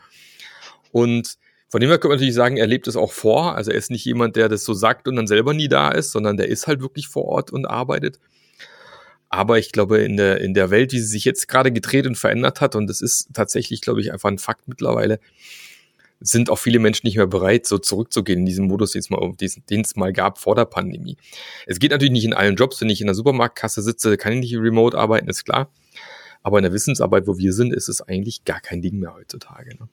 Und 0.93 1.37
von 1.71 1.81
dem 1.81 1.89
her 1.89 1.99
kann 1.99 2.09
man 2.09 2.17
natürlich 2.17 2.35
sagen, 2.35 2.57
er 2.57 2.67
lebt 2.67 2.89
es 2.89 2.97
auch 2.97 3.13
vor. 3.13 3.55
Also 3.55 3.71
er 3.71 3.79
ist 3.79 3.93
nicht 3.93 4.05
jemand, 4.05 4.35
der 4.35 4.49
das 4.49 4.65
so 4.65 4.75
sagt 4.75 5.07
und 5.07 5.15
dann 5.15 5.29
selber 5.29 5.55
nie 5.55 5.69
da 5.69 5.91
ist, 5.91 6.11
sondern 6.11 6.37
der 6.37 6.49
ist 6.49 6.67
halt 6.67 6.81
wirklich 6.81 7.07
vor 7.07 7.27
Ort 7.27 7.53
und 7.53 7.65
arbeitet. 7.65 8.19
Aber 9.29 9.57
ich 9.57 9.71
glaube, 9.71 9.99
in 9.99 10.17
der, 10.17 10.41
in 10.41 10.53
der 10.53 10.71
Welt, 10.71 10.93
wie 10.93 10.99
sie 10.99 11.07
sich 11.07 11.25
jetzt 11.25 11.47
gerade 11.47 11.71
gedreht 11.71 12.09
und 12.09 12.19
verändert 12.19 12.61
hat, 12.61 12.75
und 12.75 12.89
das 12.89 13.01
ist 13.01 13.29
tatsächlich, 13.33 13.81
glaube 13.81 14.01
ich, 14.01 14.13
einfach 14.13 14.29
ein 14.29 14.39
Fakt 14.39 14.67
mittlerweile, 14.67 15.21
sind 16.19 16.51
auch 16.51 16.59
viele 16.59 16.81
Menschen 16.81 17.07
nicht 17.07 17.17
mehr 17.17 17.29
bereit, 17.29 17.67
so 17.67 17.79
zurückzugehen 17.79 18.41
in 18.41 18.47
diesen 18.47 18.67
Modus, 18.67 18.91
den 18.91 18.99
es 18.99 19.09
mal, 19.09 19.33
den 19.39 19.81
es 19.81 19.95
mal 19.95 20.13
gab 20.13 20.39
vor 20.39 20.57
der 20.57 20.65
Pandemie. 20.65 21.17
Es 21.67 21.79
geht 21.79 21.93
natürlich 21.93 22.13
nicht 22.13 22.25
in 22.25 22.35
allen 22.35 22.57
Jobs. 22.57 22.81
Wenn 22.81 22.91
ich 22.91 23.01
in 23.01 23.07
der 23.07 23.15
Supermarktkasse 23.15 23.81
sitze, 23.81 24.17
kann 24.17 24.33
ich 24.33 24.41
nicht 24.41 24.57
remote 24.57 24.99
arbeiten, 24.99 25.29
ist 25.29 25.45
klar. 25.45 25.73
Aber 26.43 26.59
in 26.59 26.65
der 26.65 26.73
Wissensarbeit, 26.73 27.29
wo 27.29 27.39
wir 27.39 27.53
sind, 27.53 27.73
ist 27.73 27.89
es 27.89 28.03
eigentlich 28.03 28.45
gar 28.45 28.61
kein 28.61 28.83
Ding 28.83 28.99
mehr 28.99 29.15
heutzutage. 29.15 29.77
Ne? 29.79 29.89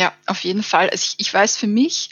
Ja, 0.00 0.14
auf 0.24 0.44
jeden 0.44 0.62
Fall. 0.62 0.88
Also 0.88 1.04
ich, 1.04 1.14
ich 1.18 1.34
weiß 1.34 1.58
für 1.58 1.66
mich, 1.66 2.08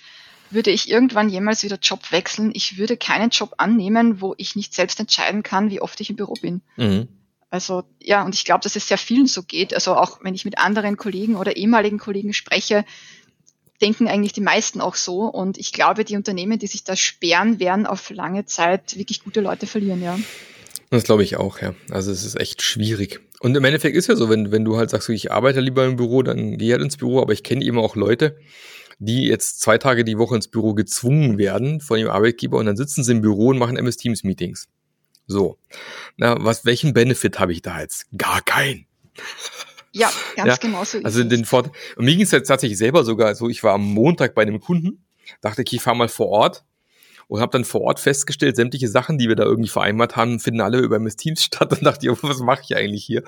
würde 0.51 0.71
ich 0.71 0.91
irgendwann 0.91 1.31
jemals 1.31 1.63
wieder 1.63 1.79
Job 1.81 2.13
wechseln, 2.13 2.51
ich 2.53 2.77
würde 2.77 2.99
keinen 2.99 3.31
Job 3.31 3.55
annehmen, 3.57 4.21
wo 4.21 4.35
ich 4.37 4.57
nicht 4.57 4.75
selbst 4.75 5.01
entscheiden 5.01 5.43
kann, 5.43 5.71
wie 5.71 5.81
oft 5.81 5.99
ich 6.03 6.11
im 6.11 6.17
Büro 6.17 6.35
bin. 6.35 6.61
Mhm. 6.77 7.09
Also 7.49 7.85
ja, 8.03 8.27
und 8.27 8.35
ich 8.35 8.45
glaube, 8.45 8.63
dass 8.63 8.77
es 8.77 8.89
sehr 8.89 8.99
vielen 8.99 9.27
so 9.27 9.43
geht. 9.43 9.73
Also 9.73 9.95
auch 9.95 10.23
wenn 10.23 10.35
ich 10.35 10.45
mit 10.45 10.59
anderen 10.59 10.99
Kollegen 10.99 11.35
oder 11.37 11.57
ehemaligen 11.57 11.99
Kollegen 11.99 12.35
spreche, 12.35 12.85
denken 13.81 14.07
eigentlich 14.07 14.35
die 14.35 14.43
meisten 14.43 14.83
auch 14.83 14.95
so. 14.95 15.23
Und 15.23 15.57
ich 15.57 15.73
glaube, 15.73 16.05
die 16.05 16.17
Unternehmen, 16.17 16.59
die 16.59 16.67
sich 16.67 16.85
da 16.85 16.95
sperren, 16.95 17.59
werden 17.59 17.87
auf 17.87 18.11
lange 18.11 18.45
Zeit 18.45 18.99
wirklich 18.99 19.25
gute 19.25 19.41
Leute 19.41 19.67
verlieren, 19.67 20.03
ja. 20.03 20.19
Das 20.91 21.05
glaube 21.05 21.23
ich 21.23 21.37
auch, 21.37 21.63
ja. 21.63 21.75
Also 21.91 22.13
es 22.13 22.23
ist 22.23 22.39
echt 22.39 22.61
schwierig. 22.61 23.23
Und 23.41 23.57
im 23.57 23.65
Endeffekt 23.65 23.97
ist 23.97 24.09
ja 24.09 24.17
so, 24.17 24.29
wenn, 24.29 24.51
wenn 24.51 24.65
du 24.65 24.77
halt 24.77 24.91
sagst, 24.91 25.09
ich 25.11 25.31
arbeite 25.31 25.61
lieber 25.61 25.85
im 25.87 25.97
Büro, 25.97 26.23
dann 26.23 26.59
geh 26.59 26.73
halt 26.73 26.83
ins 26.83 26.97
Büro, 26.97 27.21
aber 27.21 27.33
ich 27.33 27.45
kenne 27.45 27.65
eben 27.65 27.79
auch 27.79 27.95
Leute, 27.95 28.37
die 28.99 29.27
jetzt 29.27 29.61
zwei 29.61 29.79
Tage 29.79 30.05
die 30.05 30.19
Woche 30.19 30.35
ins 30.35 30.49
Büro 30.49 30.75
gezwungen 30.75 31.39
werden 31.39 31.81
von 31.81 31.99
ihrem 31.99 32.11
Arbeitgeber 32.11 32.59
und 32.59 32.67
dann 32.67 32.77
sitzen 32.77 33.05
sie 33.05 33.13
im 33.13 33.21
Büro 33.21 33.49
und 33.49 33.59
machen 33.59 33.77
MS 33.77 33.97
Teams 33.97 34.25
Meetings. 34.25 34.69
So. 35.27 35.59
Na, 36.17 36.37
was, 36.41 36.65
welchen 36.65 36.95
Benefit 36.95 37.39
habe 37.39 37.53
ich 37.53 37.63
da 37.63 37.81
jetzt? 37.81 38.07
Gar 38.17 38.43
keinen. 38.43 38.87
Ja, 39.93 40.11
ganz 40.37 40.49
ja, 40.49 40.57
genau 40.57 40.85
so. 40.85 40.99
Also 41.03 41.23
den 41.23 41.45
Vorteil. 41.45 41.73
Und 41.97 42.05
mir 42.05 42.13
ging 42.13 42.23
es 42.23 42.31
jetzt 42.31 42.49
tatsächlich 42.49 42.79
selber 42.79 43.05
sogar 43.05 43.35
so, 43.35 43.49
ich 43.49 43.63
war 43.63 43.75
am 43.75 43.85
Montag 43.85 44.35
bei 44.35 44.43
einem 44.43 44.61
Kunden, 44.61 45.05
dachte 45.41 45.63
ich, 45.63 45.73
ich 45.73 45.83
fahre 45.83 45.97
mal 45.97 46.09
vor 46.09 46.29
Ort 46.29 46.65
und 47.29 47.41
habe 47.41 47.53
dann 47.53 47.65
vor 47.65 47.83
Ort 47.83 48.01
festgestellt, 48.01 48.57
sämtliche 48.57 48.89
Sachen, 48.89 49.19
die 49.19 49.29
wir 49.29 49.37
da 49.37 49.45
irgendwie 49.45 49.69
vereinbart 49.69 50.17
haben, 50.17 50.41
finden 50.41 50.61
alle 50.61 50.79
über 50.79 50.97
MS 50.97 51.17
Teams 51.17 51.43
statt 51.45 51.73
und 51.73 51.85
dachte, 51.85 52.07
ich, 52.07 52.23
was 52.23 52.41
mache 52.41 52.63
ich 52.65 52.77
eigentlich 52.77 53.05
hier? 53.05 53.23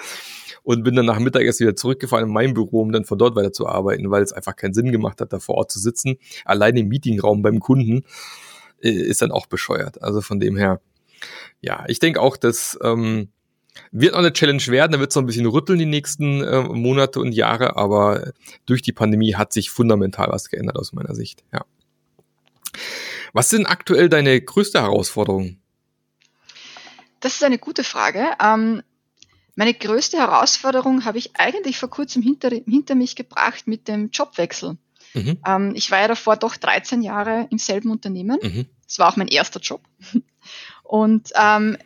Und 0.62 0.82
bin 0.82 0.94
dann 0.94 1.06
nach 1.06 1.18
Mittag 1.18 1.42
erst 1.42 1.60
wieder 1.60 1.76
zurückgefahren 1.76 2.26
in 2.26 2.32
mein 2.32 2.54
Büro, 2.54 2.82
um 2.82 2.92
dann 2.92 3.04
von 3.04 3.18
dort 3.18 3.36
weiter 3.36 3.52
zu 3.52 3.66
arbeiten, 3.66 4.10
weil 4.10 4.22
es 4.22 4.32
einfach 4.32 4.56
keinen 4.56 4.74
Sinn 4.74 4.92
gemacht 4.92 5.20
hat, 5.20 5.32
da 5.32 5.38
vor 5.38 5.54
Ort 5.54 5.70
zu 5.70 5.78
sitzen. 5.78 6.16
Allein 6.44 6.76
im 6.76 6.88
Meetingraum 6.88 7.42
beim 7.42 7.60
Kunden 7.60 8.04
äh, 8.82 8.90
ist 8.90 9.22
dann 9.22 9.30
auch 9.30 9.46
bescheuert. 9.46 10.02
Also 10.02 10.20
von 10.20 10.40
dem 10.40 10.56
her, 10.56 10.80
ja, 11.60 11.84
ich 11.88 11.98
denke 11.98 12.20
auch, 12.20 12.36
dass 12.36 12.78
ähm, 12.82 13.28
wird 13.92 14.12
noch 14.12 14.20
eine 14.20 14.32
Challenge 14.32 14.66
werden, 14.66 14.92
da 14.92 15.00
wird 15.00 15.10
es 15.10 15.16
noch 15.16 15.22
ein 15.22 15.26
bisschen 15.26 15.46
rütteln 15.46 15.78
die 15.78 15.86
nächsten 15.86 16.42
äh, 16.42 16.62
Monate 16.62 17.20
und 17.20 17.32
Jahre, 17.32 17.76
aber 17.76 18.32
durch 18.66 18.82
die 18.82 18.92
Pandemie 18.92 19.34
hat 19.34 19.52
sich 19.52 19.70
fundamental 19.70 20.28
was 20.30 20.48
geändert 20.48 20.76
aus 20.76 20.92
meiner 20.92 21.14
Sicht, 21.14 21.44
ja. 21.52 21.64
Was 23.32 23.50
sind 23.50 23.66
aktuell 23.66 24.08
deine 24.08 24.40
größte 24.40 24.80
Herausforderung? 24.80 25.58
Das 27.20 27.34
ist 27.34 27.44
eine 27.44 27.58
gute 27.58 27.84
Frage. 27.84 28.26
Ähm, 28.42 28.82
meine 29.54 29.74
größte 29.74 30.16
Herausforderung 30.16 31.04
habe 31.04 31.18
ich 31.18 31.36
eigentlich 31.36 31.78
vor 31.78 31.90
kurzem 31.90 32.22
hinter, 32.22 32.48
hinter 32.48 32.94
mich 32.94 33.14
gebracht 33.14 33.66
mit 33.66 33.88
dem 33.88 34.10
Jobwechsel. 34.10 34.78
Mhm. 35.14 35.38
Ähm, 35.46 35.72
ich 35.74 35.90
war 35.90 36.00
ja 36.00 36.08
davor 36.08 36.36
doch 36.36 36.56
13 36.56 37.02
Jahre 37.02 37.46
im 37.50 37.58
selben 37.58 37.90
Unternehmen. 37.90 38.38
Mhm. 38.42 38.66
Das 38.86 38.98
war 38.98 39.08
auch 39.08 39.16
mein 39.16 39.28
erster 39.28 39.60
Job. 39.60 39.82
Und 40.82 41.30
ähm, 41.34 41.76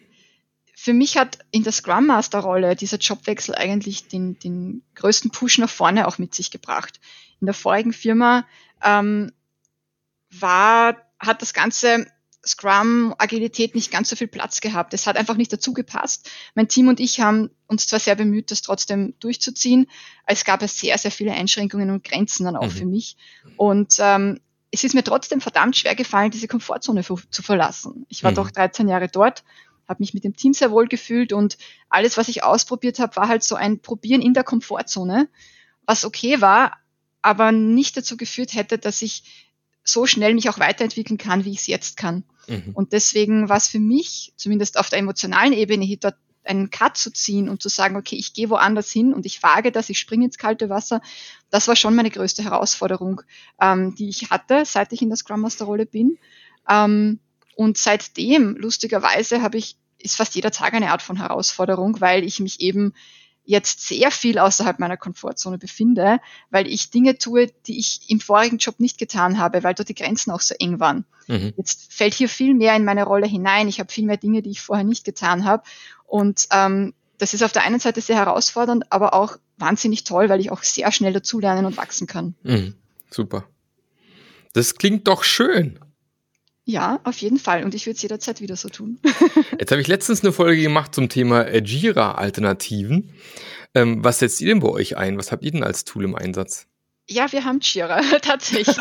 für 0.75 0.93
mich 0.93 1.17
hat 1.17 1.39
in 1.51 1.63
der 1.63 1.73
Scrum 1.73 2.07
Master 2.07 2.41
Rolle 2.41 2.77
dieser 2.77 2.99
Jobwechsel 2.99 3.55
eigentlich 3.55 4.09
den, 4.09 4.39
den 4.39 4.83
größten 4.95 5.31
Push 5.31 5.59
nach 5.59 5.71
vorne 5.71 6.07
auch 6.07 6.19
mit 6.19 6.35
sich 6.35 6.51
gebracht. 6.51 7.01
In 7.41 7.47
der 7.47 7.55
vorigen 7.55 7.93
Firma 7.93 8.47
ähm, 8.83 9.33
war 10.31 10.97
hat 11.19 11.43
das 11.43 11.55
ganze 11.55 12.07
Scrum, 12.47 13.15
Agilität 13.19 13.75
nicht 13.75 13.91
ganz 13.91 14.11
so 14.11 14.17
viel 14.17 14.29
Platz 14.29 14.61
gehabt. 14.61 14.93
Es 14.95 15.07
hat 15.07 15.17
einfach 15.17 15.37
nicht 15.37 15.53
dazu 15.53 15.73
gepasst. 15.73 16.31
Mein 16.55 16.69
Team 16.69 16.89
und 16.89 17.01
ich 17.01 17.21
haben 17.21 17.51
uns 17.67 17.87
zwar 17.87 18.01
sehr 18.01 18.17
bemüht, 18.17 18.51
das 18.51 18.63
trotzdem 18.63 19.15
durchzuziehen. 19.21 19.87
Es 20.27 20.45
gab 20.45 20.63
ja 20.63 20.69
sehr, 20.69 20.99
sehr 20.99 21.11
viele 21.11 21.33
Einschränkungen 21.33 21.91
und 21.91 22.05
Grenzen 22.05 22.45
dann 22.45 22.57
auch 22.57 22.67
mhm. 22.67 22.71
für 22.71 22.87
mich. 22.87 23.17
Und 23.57 23.97
ähm, 23.99 24.41
es 24.71 24.85
ist 24.85 24.95
mir 24.95 25.05
trotzdem 25.05 25.41
verdammt 25.41 25.77
schwer 25.77 25.95
gefallen, 25.95 26.31
diese 26.31 26.49
Komfortzone 26.49 27.03
zu 27.03 27.43
verlassen. 27.43 28.07
Ich 28.09 28.25
war 28.25 28.33
mhm. 28.33 28.37
doch 28.37 28.51
13 28.51 28.89
Jahre 28.89 29.09
dort, 29.09 29.45
habe 29.89 30.03
mich 30.03 30.15
mit 30.15 30.25
dem 30.25 30.37
Team 30.37 30.53
sehr 30.53 30.71
wohl 30.71 30.89
gefühlt 30.89 31.33
und 31.33 31.59
alles, 31.89 32.17
was 32.17 32.29
ich 32.29 32.43
ausprobiert 32.43 32.99
habe, 32.99 33.17
war 33.17 33.29
halt 33.29 33.45
so 33.45 33.55
ein 33.55 33.81
Probieren 33.81 34.23
in 34.23 34.35
der 34.35 34.45
Komfortzone, 34.45 35.29
was 35.87 36.05
okay 36.05 36.41
war, 36.41 36.79
aber 37.23 37.53
nicht 37.53 37.97
dazu 37.97 38.17
geführt 38.17 38.55
hätte, 38.55 38.79
dass 38.79 39.03
ich 39.03 39.54
so 39.85 40.07
schnell 40.07 40.35
mich 40.35 40.49
auch 40.49 40.59
weiterentwickeln 40.59 41.19
kann, 41.19 41.45
wie 41.45 41.53
ich 41.53 41.59
es 41.59 41.67
jetzt 41.67 41.97
kann. 41.97 42.25
Mhm. 42.49 42.73
Und 42.75 42.93
deswegen 42.93 43.49
war 43.49 43.59
es 43.59 43.69
für 43.69 43.79
mich, 43.79 44.33
zumindest 44.37 44.79
auf 44.79 44.89
der 44.89 44.99
emotionalen 44.99 45.53
Ebene, 45.53 45.85
hier 45.85 45.99
dort 45.99 46.17
einen 46.45 46.71
Cut 46.71 46.97
zu 46.97 47.11
ziehen 47.11 47.49
und 47.49 47.63
zu 47.63 47.69
sagen, 47.69 47.97
okay, 47.97 48.17
ich 48.17 48.35
gehe 48.35 48.51
woanders 48.51 48.91
hin 48.91 49.15
und 49.15 49.25
ich 49.25 49.43
wage 49.43 49.73
das, 49.73 49.89
ich 49.89 49.99
springe 49.99 50.27
ins 50.27 50.39
kalte 50.39 50.69
Wasser, 50.69 51.01
das 51.51 51.69
war 51.69 51.77
schon 51.77 51.95
meine 51.95 52.11
größte 52.11 52.45
Herausforderung, 52.45 53.23
ähm, 53.61 53.95
die 53.95 54.09
ich 54.09 54.31
hatte, 54.31 54.65
seit 54.67 54.93
ich 54.93 55.03
in 55.03 55.09
der 55.09 55.17
Scrum 55.17 55.41
Master 55.41 55.65
Rolle 55.65 55.87
bin. 55.87 56.19
Ähm, 56.69 57.21
und 57.57 57.79
seitdem, 57.79 58.57
lustigerweise, 58.57 59.43
habe 59.43 59.59
ich, 59.59 59.77
ist 59.99 60.17
fast 60.17 60.35
jeder 60.35 60.51
Tag 60.51 60.75
eine 60.75 60.91
Art 60.91 61.03
von 61.03 61.17
Herausforderung, 61.17 62.01
weil 62.01 62.25
ich 62.25 62.41
mich 62.41 62.61
eben 62.61 62.93
jetzt 63.45 63.87
sehr 63.87 64.11
viel 64.11 64.39
außerhalb 64.39 64.79
meiner 64.79 64.97
Komfortzone 64.97 65.59
befinde, 65.59 66.19
weil 66.51 66.67
ich 66.67 66.91
Dinge 66.91 67.19
tue, 67.19 67.49
die 67.67 67.79
ich 67.79 68.01
im 68.09 68.21
vorigen 68.21 68.59
Job 68.59 68.81
nicht 68.81 68.99
getan 68.99 69.39
habe, 69.39 69.63
weil 69.63 69.75
dort 69.75 69.89
die 69.89 69.95
Grenzen 69.95 70.31
auch 70.31 70.41
so 70.41 70.55
eng 70.59 70.81
waren. 70.81 71.05
Mhm. 71.27 71.53
Jetzt 71.57 71.93
fällt 71.93 72.15
hier 72.15 72.29
viel 72.29 72.55
mehr 72.55 72.75
in 72.75 72.85
meine 72.85 73.05
Rolle 73.05 73.27
hinein. 73.27 73.69
Ich 73.69 73.81
habe 73.81 73.93
viel 73.93 74.07
mehr 74.07 74.17
Dinge, 74.17 74.43
die 74.43 74.51
ich 74.51 74.61
vorher 74.61 74.85
nicht 74.85 75.05
getan 75.05 75.45
habe. 75.45 75.63
Und 76.07 76.49
ähm, 76.53 76.95
das 77.19 77.35
ist 77.35 77.43
auf 77.43 77.53
der 77.53 77.63
einen 77.63 77.81
Seite 77.81 78.01
sehr 78.01 78.17
herausfordernd, 78.17 78.91
aber 78.91 79.15
auch 79.15 79.37
wahnsinnig 79.57 80.05
toll, 80.05 80.29
weil 80.29 80.41
ich 80.41 80.51
auch 80.51 80.63
sehr 80.63 80.91
schnell 80.91 81.13
dazulernen 81.13 81.67
und 81.67 81.77
wachsen 81.77 82.07
kann. 82.07 82.35
Mhm. 82.43 82.75
Super. 83.11 83.45
Das 84.53 84.75
klingt 84.77 85.07
doch 85.07 85.25
schön. 85.25 85.79
Ja, 86.67 87.01
auf 87.05 87.19
jeden 87.19 87.39
Fall. 87.39 87.65
Und 87.65 87.75
ich 87.75 87.87
würde 87.87 87.97
es 87.97 88.03
jederzeit 88.03 88.41
wieder 88.41 88.57
so 88.57 88.69
tun. 88.71 88.99
Jetzt 89.59 89.71
habe 89.71 89.83
ich 89.83 89.89
letztens 89.89 90.23
eine 90.23 90.33
Folge 90.33 90.63
gemacht 90.63 90.95
zum 90.95 91.09
Thema 91.09 91.43
äh, 91.43 91.63
Jira-Alternativen. 91.63 93.11
Ähm, 93.75 94.03
was 94.03 94.21
setzt 94.21 94.41
ihr 94.41 94.49
denn 94.49 94.61
bei 94.61 94.69
euch 94.69 94.97
ein? 94.97 95.19
Was 95.19 95.31
habt 95.31 95.45
ihr 95.45 95.51
denn 95.51 95.63
als 95.63 95.85
Tool 95.85 96.05
im 96.05 96.15
Einsatz? 96.15 96.67
Ja, 97.07 97.31
wir 97.33 97.45
haben 97.45 97.61
Jira, 97.61 98.01
tatsächlich. 98.23 98.77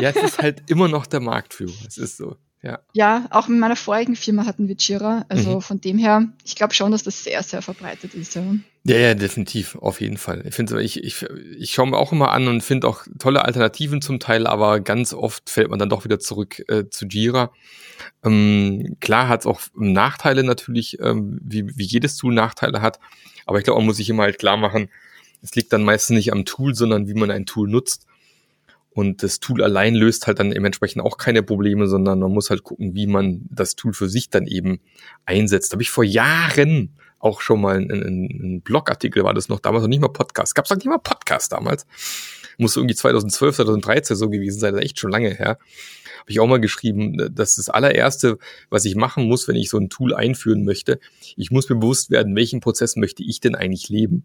ja, 0.00 0.10
es 0.10 0.22
ist 0.22 0.38
halt 0.38 0.62
immer 0.68 0.86
noch 0.86 1.06
der 1.06 1.20
Marktführer. 1.20 1.72
Es 1.86 1.98
ist 1.98 2.16
so. 2.18 2.36
Ja. 2.62 2.80
ja, 2.92 3.26
auch 3.30 3.48
in 3.48 3.60
meiner 3.60 3.76
vorigen 3.76 4.16
Firma 4.16 4.44
hatten 4.44 4.66
wir 4.66 4.74
Jira. 4.76 5.24
Also 5.28 5.56
mhm. 5.56 5.60
von 5.60 5.80
dem 5.80 5.96
her, 5.96 6.28
ich 6.44 6.56
glaube 6.56 6.74
schon, 6.74 6.90
dass 6.92 7.04
das 7.04 7.22
sehr, 7.22 7.42
sehr 7.42 7.62
verbreitet 7.62 8.14
ist. 8.14 8.34
Ja, 8.34 8.42
ja, 8.88 8.96
ja 8.96 9.14
definitiv, 9.14 9.76
auf 9.76 10.00
jeden 10.00 10.16
Fall. 10.16 10.46
Ich 10.46 10.54
finde, 10.54 10.82
ich, 10.82 11.04
ich, 11.04 11.26
ich 11.58 11.72
schaue 11.72 11.88
mir 11.88 11.98
auch 11.98 12.12
immer 12.12 12.30
an 12.30 12.48
und 12.48 12.62
finde 12.62 12.88
auch 12.88 13.04
tolle 13.18 13.44
Alternativen 13.44 14.00
zum 14.00 14.18
Teil, 14.18 14.46
aber 14.46 14.80
ganz 14.80 15.12
oft 15.12 15.50
fällt 15.50 15.68
man 15.68 15.78
dann 15.78 15.90
doch 15.90 16.04
wieder 16.04 16.18
zurück 16.18 16.62
äh, 16.68 16.88
zu 16.88 17.06
Jira. 17.06 17.52
Ähm, 18.24 18.96
klar 19.00 19.28
hat 19.28 19.40
es 19.40 19.46
auch 19.46 19.60
Nachteile 19.74 20.42
natürlich, 20.42 20.98
ähm, 21.00 21.38
wie, 21.42 21.76
wie 21.76 21.84
jedes 21.84 22.16
Tool 22.16 22.32
Nachteile 22.32 22.80
hat, 22.80 22.98
aber 23.44 23.58
ich 23.58 23.64
glaube, 23.64 23.80
man 23.80 23.86
muss 23.86 23.98
sich 23.98 24.08
immer 24.08 24.22
halt 24.22 24.38
klar 24.38 24.56
machen, 24.56 24.88
es 25.42 25.54
liegt 25.54 25.70
dann 25.72 25.84
meistens 25.84 26.16
nicht 26.16 26.32
am 26.32 26.46
Tool, 26.46 26.74
sondern 26.74 27.08
wie 27.08 27.14
man 27.14 27.30
ein 27.30 27.44
Tool 27.44 27.68
nutzt. 27.68 28.06
Und 28.90 29.22
das 29.22 29.38
Tool 29.38 29.62
allein 29.62 29.94
löst 29.94 30.26
halt 30.26 30.40
dann 30.40 30.50
dementsprechend 30.50 31.02
auch 31.02 31.18
keine 31.18 31.42
Probleme, 31.42 31.86
sondern 31.86 32.18
man 32.18 32.32
muss 32.32 32.50
halt 32.50 32.64
gucken, 32.64 32.94
wie 32.94 33.06
man 33.06 33.42
das 33.50 33.76
Tool 33.76 33.92
für 33.92 34.08
sich 34.08 34.30
dann 34.30 34.46
eben 34.46 34.80
einsetzt. 35.26 35.72
Da 35.72 35.74
habe 35.74 35.82
ich 35.82 35.90
vor 35.90 36.04
Jahren 36.04 36.96
auch 37.18 37.40
schon 37.40 37.60
mal 37.60 37.76
einen, 37.76 37.90
einen 37.90 38.60
Blogartikel, 38.62 39.24
war 39.24 39.34
das 39.34 39.48
noch 39.48 39.60
damals 39.60 39.82
noch 39.82 39.88
nicht 39.88 40.00
mal 40.00 40.08
Podcast. 40.08 40.54
Gab 40.54 40.64
es 40.64 40.70
noch 40.70 40.76
nicht 40.76 40.86
mal 40.86 40.98
Podcast 40.98 41.52
damals. 41.52 41.86
Muss 42.58 42.76
irgendwie 42.76 42.94
2012, 42.94 43.56
2013 43.56 44.16
so 44.16 44.28
gewesen 44.30 44.58
sein, 44.58 44.74
das 44.74 44.80
ist 44.80 44.86
echt 44.86 44.98
schon 44.98 45.10
lange 45.10 45.30
her. 45.30 45.58
Habe 46.20 46.30
ich 46.30 46.40
auch 46.40 46.46
mal 46.46 46.60
geschrieben, 46.60 47.34
dass 47.34 47.56
das 47.56 47.68
allererste, 47.68 48.38
was 48.70 48.84
ich 48.84 48.96
machen 48.96 49.24
muss, 49.26 49.48
wenn 49.48 49.56
ich 49.56 49.70
so 49.70 49.78
ein 49.78 49.90
Tool 49.90 50.14
einführen 50.14 50.64
möchte, 50.64 50.98
ich 51.36 51.50
muss 51.50 51.68
mir 51.68 51.76
bewusst 51.76 52.10
werden, 52.10 52.34
welchen 52.36 52.60
Prozess 52.60 52.96
möchte 52.96 53.22
ich 53.22 53.40
denn 53.40 53.54
eigentlich 53.54 53.88
leben? 53.88 54.24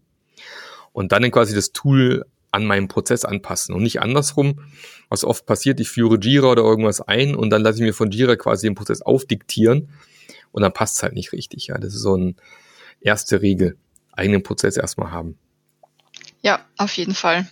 Und 0.92 1.12
dann 1.12 1.28
quasi 1.30 1.54
das 1.54 1.72
Tool 1.72 2.24
an 2.54 2.66
meinem 2.66 2.86
Prozess 2.86 3.24
anpassen 3.24 3.74
und 3.74 3.82
nicht 3.82 4.00
andersrum, 4.00 4.60
was 5.08 5.24
oft 5.24 5.44
passiert, 5.44 5.80
ich 5.80 5.88
führe 5.88 6.18
Jira 6.20 6.52
oder 6.52 6.62
irgendwas 6.62 7.00
ein 7.00 7.34
und 7.34 7.50
dann 7.50 7.62
lasse 7.62 7.78
ich 7.78 7.82
mir 7.82 7.94
von 7.94 8.12
Jira 8.12 8.36
quasi 8.36 8.68
den 8.68 8.76
Prozess 8.76 9.02
aufdiktieren 9.02 9.88
und 10.52 10.62
dann 10.62 10.72
passt 10.72 10.96
es 10.96 11.02
halt 11.02 11.14
nicht 11.14 11.32
richtig. 11.32 11.66
Ja, 11.66 11.78
das 11.78 11.94
ist 11.94 12.02
so 12.02 12.14
eine 12.14 12.34
erste 13.04 13.42
Regel. 13.42 13.76
Eigenen 14.12 14.42
Prozess 14.42 14.76
erstmal 14.76 15.12
haben. 15.12 15.38
Ja, 16.42 16.64
auf 16.76 16.96
jeden 16.96 17.14
Fall. 17.14 17.48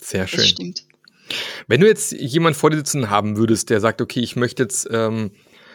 Sehr 0.00 0.26
schön. 0.26 0.40
Das 0.40 0.48
stimmt. 0.48 0.84
Wenn 1.68 1.80
du 1.80 1.86
jetzt 1.86 2.12
jemand 2.12 2.56
vor 2.56 2.70
dir 2.70 2.76
sitzen 2.76 3.10
haben 3.10 3.36
würdest, 3.36 3.70
der 3.70 3.80
sagt, 3.80 4.00
okay, 4.00 4.20
ich 4.20 4.34
möchte 4.36 4.62
jetzt 4.62 4.88
ähm, 4.90 5.30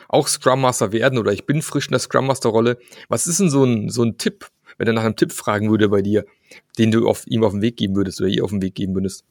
auch 0.10 0.28
Scrum 0.28 0.62
Master 0.62 0.92
werden 0.92 1.18
oder 1.18 1.32
ich 1.32 1.46
bin 1.46 1.62
frisch 1.62 1.88
in 1.88 1.92
der 1.92 2.00
Scrum 2.00 2.28
Master 2.28 2.50
Rolle, 2.50 2.78
was 3.08 3.28
ist 3.28 3.40
denn 3.40 3.50
so 3.50 3.64
ein, 3.64 3.90
so 3.90 4.04
ein 4.04 4.18
Tipp, 4.18 4.50
wenn 4.78 4.88
er 4.88 4.94
nach 4.94 5.04
einem 5.04 5.16
Tipp 5.16 5.32
fragen 5.32 5.70
würde 5.70 5.90
bei 5.90 6.02
dir, 6.02 6.26
den 6.78 6.92
du 6.92 7.08
auf, 7.08 7.26
ihm 7.28 7.44
auf 7.44 7.54
den 7.54 7.62
Weg 7.62 7.78
geben 7.78 7.96
würdest 7.96 8.20
oder 8.20 8.30
ihr 8.30 8.44
auf 8.44 8.50
den 8.50 8.62
Weg 8.62 8.76
geben 8.76 8.96
würdest? 8.96 9.24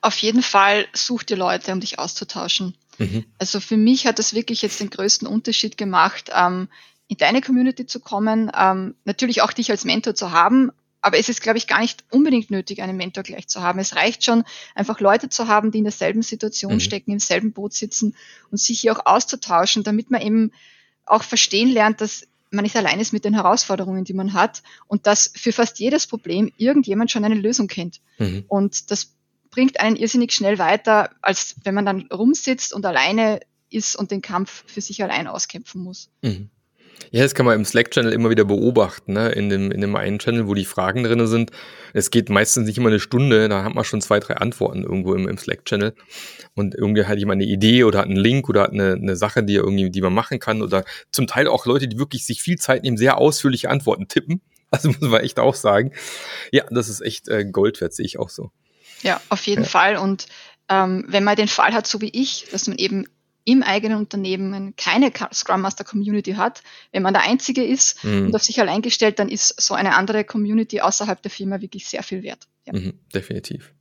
Auf 0.00 0.18
jeden 0.18 0.42
Fall 0.42 0.86
such 0.94 1.22
dir 1.24 1.36
Leute, 1.36 1.72
um 1.72 1.80
dich 1.80 1.98
auszutauschen. 1.98 2.74
Mhm. 2.98 3.24
Also 3.38 3.60
für 3.60 3.76
mich 3.76 4.06
hat 4.06 4.18
das 4.18 4.34
wirklich 4.34 4.62
jetzt 4.62 4.80
den 4.80 4.90
größten 4.90 5.28
Unterschied 5.28 5.76
gemacht, 5.76 6.30
ähm, 6.34 6.68
in 7.12 7.18
deine 7.18 7.42
Community 7.42 7.84
zu 7.84 8.00
kommen, 8.00 8.50
ähm, 8.58 8.94
natürlich 9.04 9.42
auch 9.42 9.52
dich 9.52 9.70
als 9.70 9.84
Mentor 9.84 10.14
zu 10.14 10.32
haben, 10.32 10.72
aber 11.02 11.18
es 11.18 11.28
ist, 11.28 11.42
glaube 11.42 11.58
ich, 11.58 11.66
gar 11.66 11.80
nicht 11.80 12.04
unbedingt 12.10 12.50
nötig, 12.50 12.80
einen 12.80 12.96
Mentor 12.96 13.22
gleich 13.22 13.48
zu 13.48 13.60
haben. 13.60 13.78
Es 13.80 13.96
reicht 13.96 14.24
schon, 14.24 14.44
einfach 14.74 14.98
Leute 14.98 15.28
zu 15.28 15.46
haben, 15.46 15.70
die 15.72 15.78
in 15.78 15.84
derselben 15.84 16.22
Situation 16.22 16.74
mhm. 16.74 16.80
stecken, 16.80 17.10
im 17.10 17.18
selben 17.18 17.52
Boot 17.52 17.74
sitzen 17.74 18.16
und 18.50 18.58
sich 18.58 18.80
hier 18.80 18.96
auch 18.96 19.04
auszutauschen, 19.04 19.82
damit 19.82 20.10
man 20.10 20.22
eben 20.22 20.52
auch 21.04 21.22
verstehen 21.22 21.68
lernt, 21.68 22.00
dass 22.00 22.26
man 22.50 22.62
nicht 22.62 22.76
allein 22.76 22.98
ist 22.98 23.12
mit 23.12 23.26
den 23.26 23.34
Herausforderungen, 23.34 24.04
die 24.04 24.14
man 24.14 24.32
hat 24.32 24.62
und 24.86 25.06
dass 25.06 25.32
für 25.36 25.52
fast 25.52 25.80
jedes 25.80 26.06
Problem 26.06 26.50
irgendjemand 26.56 27.10
schon 27.10 27.26
eine 27.26 27.34
Lösung 27.34 27.66
kennt. 27.66 28.00
Mhm. 28.16 28.44
Und 28.48 28.90
das 28.90 29.12
bringt 29.50 29.80
einen 29.80 29.96
irrsinnig 29.96 30.32
schnell 30.32 30.58
weiter, 30.58 31.10
als 31.20 31.56
wenn 31.62 31.74
man 31.74 31.84
dann 31.84 32.06
rumsitzt 32.10 32.72
und 32.72 32.86
alleine 32.86 33.40
ist 33.68 33.96
und 33.96 34.10
den 34.10 34.22
Kampf 34.22 34.64
für 34.66 34.80
sich 34.80 35.02
allein 35.02 35.26
auskämpfen 35.26 35.82
muss. 35.82 36.08
Mhm. 36.22 36.48
Ja, 37.10 37.22
das 37.22 37.34
kann 37.34 37.44
man 37.44 37.56
im 37.56 37.64
Slack-Channel 37.66 38.10
immer 38.10 38.30
wieder 38.30 38.46
beobachten, 38.46 39.12
ne? 39.12 39.28
in, 39.32 39.50
dem, 39.50 39.70
in 39.70 39.82
dem 39.82 39.94
einen 39.96 40.18
Channel, 40.18 40.48
wo 40.48 40.54
die 40.54 40.64
Fragen 40.64 41.02
drinne 41.02 41.26
sind. 41.26 41.50
Es 41.92 42.10
geht 42.10 42.30
meistens 42.30 42.66
nicht 42.66 42.78
immer 42.78 42.88
eine 42.88 43.00
Stunde, 43.00 43.50
da 43.50 43.64
hat 43.64 43.74
man 43.74 43.84
schon 43.84 44.00
zwei, 44.00 44.18
drei 44.18 44.36
Antworten 44.36 44.82
irgendwo 44.82 45.12
im, 45.14 45.28
im 45.28 45.36
Slack-Channel. 45.36 45.94
Und 46.54 46.74
irgendwie 46.74 47.04
hat 47.04 47.18
jemand 47.18 47.42
eine 47.42 47.50
Idee 47.50 47.84
oder 47.84 47.98
hat 47.98 48.06
einen 48.06 48.16
Link 48.16 48.48
oder 48.48 48.62
hat 48.62 48.72
eine, 48.72 48.94
eine 48.94 49.14
Sache, 49.16 49.42
die, 49.42 49.56
irgendwie, 49.56 49.90
die 49.90 50.00
man 50.00 50.14
machen 50.14 50.38
kann. 50.38 50.62
Oder 50.62 50.84
zum 51.10 51.26
Teil 51.26 51.48
auch 51.48 51.66
Leute, 51.66 51.86
die 51.86 51.98
wirklich 51.98 52.24
sich 52.24 52.40
viel 52.40 52.56
Zeit 52.56 52.82
nehmen, 52.82 52.96
sehr 52.96 53.18
ausführliche 53.18 53.68
Antworten 53.70 54.08
tippen. 54.08 54.40
Also 54.74 54.88
muss 54.88 55.00
man 55.00 55.20
echt 55.20 55.38
auch 55.38 55.54
sagen. 55.54 55.92
Ja, 56.50 56.64
das 56.70 56.88
ist 56.88 57.02
echt 57.02 57.28
äh, 57.28 57.44
Gold 57.44 57.82
wert, 57.82 57.92
sehe 57.92 58.06
ich 58.06 58.18
auch 58.18 58.30
so. 58.30 58.52
Ja, 59.02 59.20
auf 59.28 59.46
jeden 59.46 59.64
ja. 59.64 59.68
Fall. 59.68 59.98
Und 59.98 60.28
ähm, 60.70 61.04
wenn 61.08 61.24
man 61.24 61.36
den 61.36 61.48
Fall 61.48 61.74
hat, 61.74 61.86
so 61.86 62.00
wie 62.00 62.08
ich, 62.08 62.46
dass 62.50 62.68
man 62.68 62.78
eben 62.78 63.04
im 63.44 63.62
eigenen 63.62 63.98
Unternehmen 63.98 64.74
keine 64.76 65.12
Scrum 65.32 65.62
Master 65.62 65.84
Community 65.84 66.34
hat, 66.34 66.62
wenn 66.92 67.02
man 67.02 67.14
der 67.14 67.24
Einzige 67.24 67.64
ist 67.64 68.04
mhm. 68.04 68.26
und 68.26 68.34
auf 68.34 68.42
sich 68.42 68.60
allein 68.60 68.82
gestellt, 68.82 69.18
dann 69.18 69.28
ist 69.28 69.60
so 69.60 69.74
eine 69.74 69.96
andere 69.96 70.24
Community 70.24 70.80
außerhalb 70.80 71.20
der 71.22 71.30
Firma 71.30 71.60
wirklich 71.60 71.86
sehr 71.86 72.02
viel 72.02 72.22
wert. 72.22 72.46
Ja. 72.66 72.74
Mhm, 72.74 72.94
definitiv. 73.12 73.72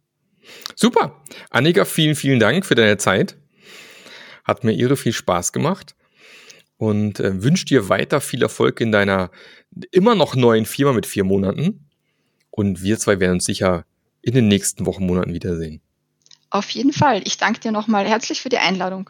Super. 0.76 1.22
Annika, 1.50 1.86
vielen, 1.86 2.16
vielen 2.16 2.40
Dank 2.40 2.66
für 2.66 2.76
deine 2.76 2.98
Zeit. 2.98 3.38
Hat 4.44 4.64
mir 4.64 4.74
irre 4.74 4.98
viel 4.98 5.14
Spaß 5.14 5.54
gemacht 5.54 5.96
und 6.78 7.20
äh, 7.20 7.44
wünsche 7.44 7.66
dir 7.66 7.90
weiter 7.90 8.22
viel 8.22 8.42
Erfolg 8.42 8.82
in 8.82 8.92
deiner 8.92 9.30
immer 9.92 10.16
noch 10.16 10.36
neuen 10.36 10.66
Firma 10.66 10.94
mit 10.94 11.06
vier 11.06 11.24
Monaten. 11.24 11.88
Und 12.50 12.82
wir 12.82 12.98
zwei 12.98 13.20
werden 13.20 13.34
uns 13.34 13.46
sicher 13.46 13.86
in 14.22 14.34
den 14.34 14.48
nächsten 14.48 14.86
Wochen, 14.86 15.06
Monaten 15.06 15.34
wiedersehen. 15.34 15.82
Auf 16.50 16.70
jeden 16.72 16.92
Fall. 16.92 17.22
Ich 17.26 17.38
danke 17.38 17.60
dir 17.60 17.72
nochmal 17.72 18.08
herzlich 18.08 18.42
für 18.42 18.50
die 18.50 18.58
Einladung. 18.58 19.10